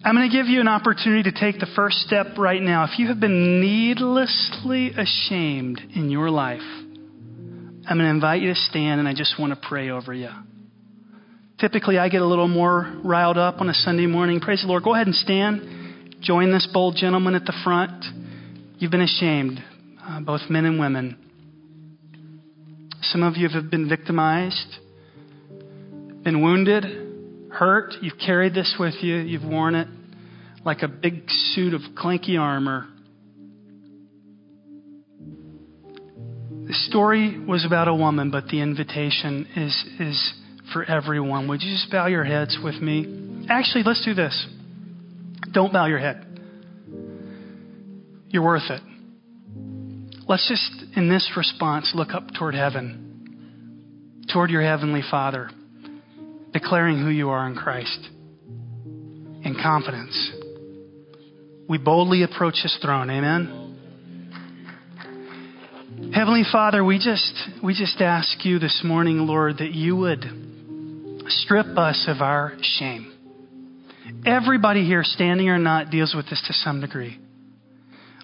I'm 0.05 0.15
going 0.15 0.31
to 0.31 0.37
give 0.37 0.47
you 0.47 0.61
an 0.61 0.69
opportunity 0.69 1.29
to 1.29 1.33
take 1.33 1.59
the 1.59 1.67
first 1.75 1.97
step 2.03 2.39
right 2.39 2.63
now. 2.63 2.85
If 2.85 3.01
you 3.01 3.09
have 3.09 3.19
been 3.19 3.61
needlessly 3.61 4.93
ashamed 4.97 5.81
in 5.93 6.09
your 6.09 6.31
life, 6.31 6.61
I'm 6.63 7.97
going 7.97 7.99
to 7.99 8.11
invite 8.11 8.43
you 8.43 8.55
to 8.55 8.61
stand 8.61 9.01
and 9.01 9.09
I 9.09 9.15
just 9.15 9.41
want 9.41 9.53
to 9.53 9.69
pray 9.69 9.91
over 9.91 10.15
you. 10.15 10.31
Typically, 11.59 11.99
I 11.99 12.11
get 12.11 12.21
a 12.21 12.27
little 12.27 12.49
more 12.49 13.01
riled 13.03 13.39
up 13.39 13.61
on 13.61 13.71
a 13.71 13.75
Sunday 13.75 14.05
morning. 14.07 14.41
Praise 14.41 14.61
the 14.61 14.69
Lord. 14.69 14.83
Go 14.83 14.95
ahead 14.95 15.07
and 15.07 15.17
stand. 15.17 15.63
join 16.21 16.51
this 16.53 16.69
bold 16.73 16.97
gentleman 16.97 17.35
at 17.35 17.45
the 17.45 17.55
front. 17.65 18.05
You've 18.79 18.91
been 18.91 19.01
ashamed, 19.01 19.63
uh, 20.03 20.21
both 20.21 20.43
men 20.51 20.67
and 20.67 20.79
women. 20.79 21.17
Some 23.01 23.23
of 23.23 23.37
you 23.37 23.49
have 23.49 23.71
been 23.71 23.89
victimized, 23.89 24.77
been 26.23 26.43
wounded, 26.43 26.85
hurt. 27.53 27.95
You've 28.03 28.19
carried 28.19 28.53
this 28.53 28.77
with 28.79 28.95
you, 29.01 29.17
you've 29.17 29.45
worn 29.45 29.77
it 29.77 29.89
like 30.65 30.83
a 30.83 30.89
big 30.89 31.23
suit 31.55 31.73
of 31.73 31.81
clanky 31.97 32.39
armor. 32.39 32.89
The 36.67 36.75
story 36.89 37.39
was 37.39 37.65
about 37.65 37.87
a 37.89 37.95
woman, 37.95 38.31
but 38.31 38.49
the 38.49 38.61
invitation 38.61 39.47
is, 39.55 39.85
is 40.01 40.33
for 40.77 40.85
everyone. 40.85 41.49
Would 41.49 41.63
you 41.63 41.73
just 41.73 41.91
bow 41.91 42.07
your 42.07 42.23
heads 42.23 42.59
with 42.63 42.75
me? 42.75 43.47
Actually, 43.49 43.83
let's 43.85 44.05
do 44.05 44.13
this. 44.13 44.47
Don't 45.51 45.73
bow 45.73 45.87
your 45.87 45.99
head. 45.99 46.23
You're 48.29 48.45
worth 48.45 48.69
it. 48.69 48.83
Let's 50.29 50.47
just, 50.47 50.85
in 50.95 51.09
this 51.09 51.33
response, 51.35 51.93
look 51.95 52.11
up 52.13 52.25
toward 52.39 52.55
heaven, 52.55 54.27
toward 54.31 54.51
your 54.51 54.61
Heavenly 54.61 55.01
Father, 55.11 55.49
declaring 56.53 56.99
who 56.99 57.09
you 57.09 57.31
are 57.31 57.49
in 57.49 57.55
Christ 57.55 58.11
in 59.43 59.57
confidence. 59.63 60.33
We 61.71 61.79
boldly 61.79 62.23
approach 62.23 62.57
His 62.63 62.77
throne. 62.83 63.09
Amen. 63.09 63.63
Heavenly 66.13 66.43
Father, 66.53 66.85
we 66.85 66.99
just, 66.99 67.33
we 67.65 67.73
just 67.73 67.99
ask 68.03 68.45
you 68.45 68.59
this 68.59 68.83
morning, 68.85 69.21
Lord, 69.21 69.57
that 69.59 69.73
you 69.73 69.97
would 69.97 70.47
strip 71.29 71.67
us 71.77 72.07
of 72.09 72.21
our 72.21 72.57
shame. 72.61 73.13
Everybody 74.25 74.85
here, 74.85 75.03
standing 75.05 75.49
or 75.49 75.59
not, 75.59 75.91
deals 75.91 76.15
with 76.15 76.29
this 76.29 76.43
to 76.47 76.53
some 76.53 76.81
degree. 76.81 77.19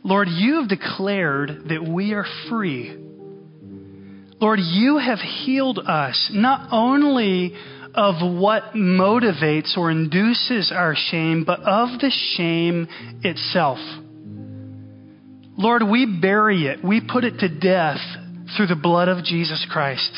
Lord, 0.04 0.28
you 0.28 0.60
have 0.60 0.68
declared 0.68 1.68
that 1.68 1.86
we 1.88 2.12
are 2.12 2.26
free. 2.48 2.96
Lord, 4.40 4.58
you 4.60 4.98
have 4.98 5.18
healed 5.18 5.78
us 5.78 6.30
not 6.32 6.68
only 6.72 7.54
of 7.94 8.14
what 8.38 8.72
motivates 8.74 9.76
or 9.76 9.90
induces 9.90 10.72
our 10.74 10.94
shame, 10.96 11.44
but 11.44 11.60
of 11.60 12.00
the 12.00 12.10
shame 12.36 12.88
itself. 13.22 13.78
Lord, 15.56 15.82
we 15.82 16.18
bury 16.20 16.66
it, 16.66 16.82
we 16.82 17.00
put 17.00 17.24
it 17.24 17.38
to 17.40 17.48
death 17.48 18.00
through 18.56 18.68
the 18.68 18.76
blood 18.76 19.08
of 19.08 19.24
Jesus 19.24 19.66
Christ. 19.70 20.10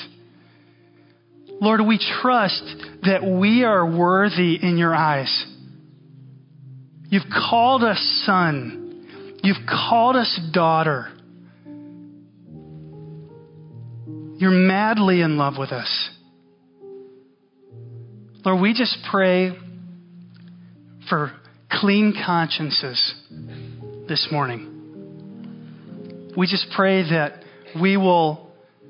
Lord, 1.60 1.80
we 1.86 1.98
trust 1.98 2.64
that 3.04 3.22
we 3.24 3.64
are 3.64 3.86
worthy 3.86 4.58
in 4.60 4.76
your 4.76 4.94
eyes. 4.94 5.46
You've 7.08 7.30
called 7.30 7.84
us 7.84 8.22
son. 8.26 9.38
You've 9.42 9.66
called 9.68 10.16
us 10.16 10.40
daughter. 10.52 11.12
You're 14.36 14.50
madly 14.50 15.20
in 15.20 15.36
love 15.38 15.54
with 15.58 15.70
us. 15.70 16.10
Lord, 18.44 18.60
we 18.60 18.74
just 18.74 18.98
pray 19.10 19.56
for 21.08 21.32
clean 21.70 22.14
consciences 22.26 23.14
this 24.08 24.28
morning. 24.30 24.70
We 26.36 26.46
just 26.46 26.66
pray 26.74 27.02
that 27.10 27.44
we 27.80 27.96
will 27.96 28.43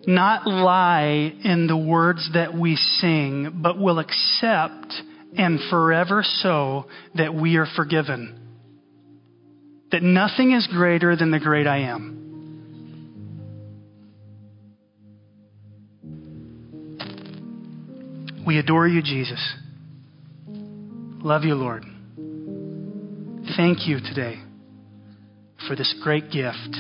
not 0.07 0.47
lie 0.47 1.33
in 1.45 1.67
the 1.67 1.77
words 1.77 2.31
that 2.35 2.55
we 2.55 2.77
sing, 2.77 3.61
but 3.63 3.79
will 3.79 3.99
accept 3.99 4.95
and 5.37 5.59
forever 5.71 6.23
so 6.23 6.87
that 7.17 7.35
we 7.35 7.57
are 7.57 7.67
forgiven. 7.77 8.41
That 9.91 10.03
nothing 10.03 10.53
is 10.53 10.67
greater 10.67 11.17
than 11.17 11.31
the 11.31 11.39
great 11.39 11.67
I 11.67 11.79
am. 11.79 12.15
We 18.47 18.59
adore 18.59 18.87
you, 18.87 19.03
Jesus. 19.03 19.55
Love 20.49 21.45
you, 21.45 21.55
Lord. 21.55 21.85
Thank 23.57 23.87
you 23.87 24.01
today 24.01 24.41
for 25.67 25.75
this 25.75 25.95
great 26.03 26.31
gift 26.31 26.77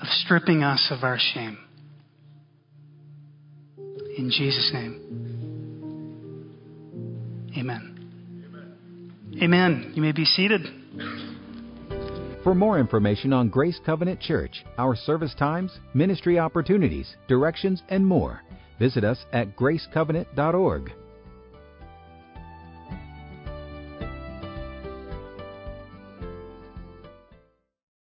of 0.00 0.06
stripping 0.08 0.62
us 0.62 0.88
of 0.90 1.02
our 1.02 1.18
shame. 1.18 1.58
In 4.18 4.30
Jesus' 4.30 4.70
name. 4.74 5.00
Amen. 7.56 7.94
Amen. 9.40 9.92
You 9.94 10.02
may 10.02 10.10
be 10.10 10.24
seated. 10.24 10.62
For 12.42 12.52
more 12.52 12.80
information 12.80 13.32
on 13.32 13.48
Grace 13.48 13.78
Covenant 13.86 14.20
Church, 14.20 14.64
our 14.76 14.96
service 14.96 15.34
times, 15.38 15.78
ministry 15.94 16.38
opportunities, 16.38 17.14
directions, 17.28 17.82
and 17.90 18.04
more, 18.04 18.42
visit 18.80 19.04
us 19.04 19.18
at 19.32 19.56
gracecovenant.org. 19.56 20.90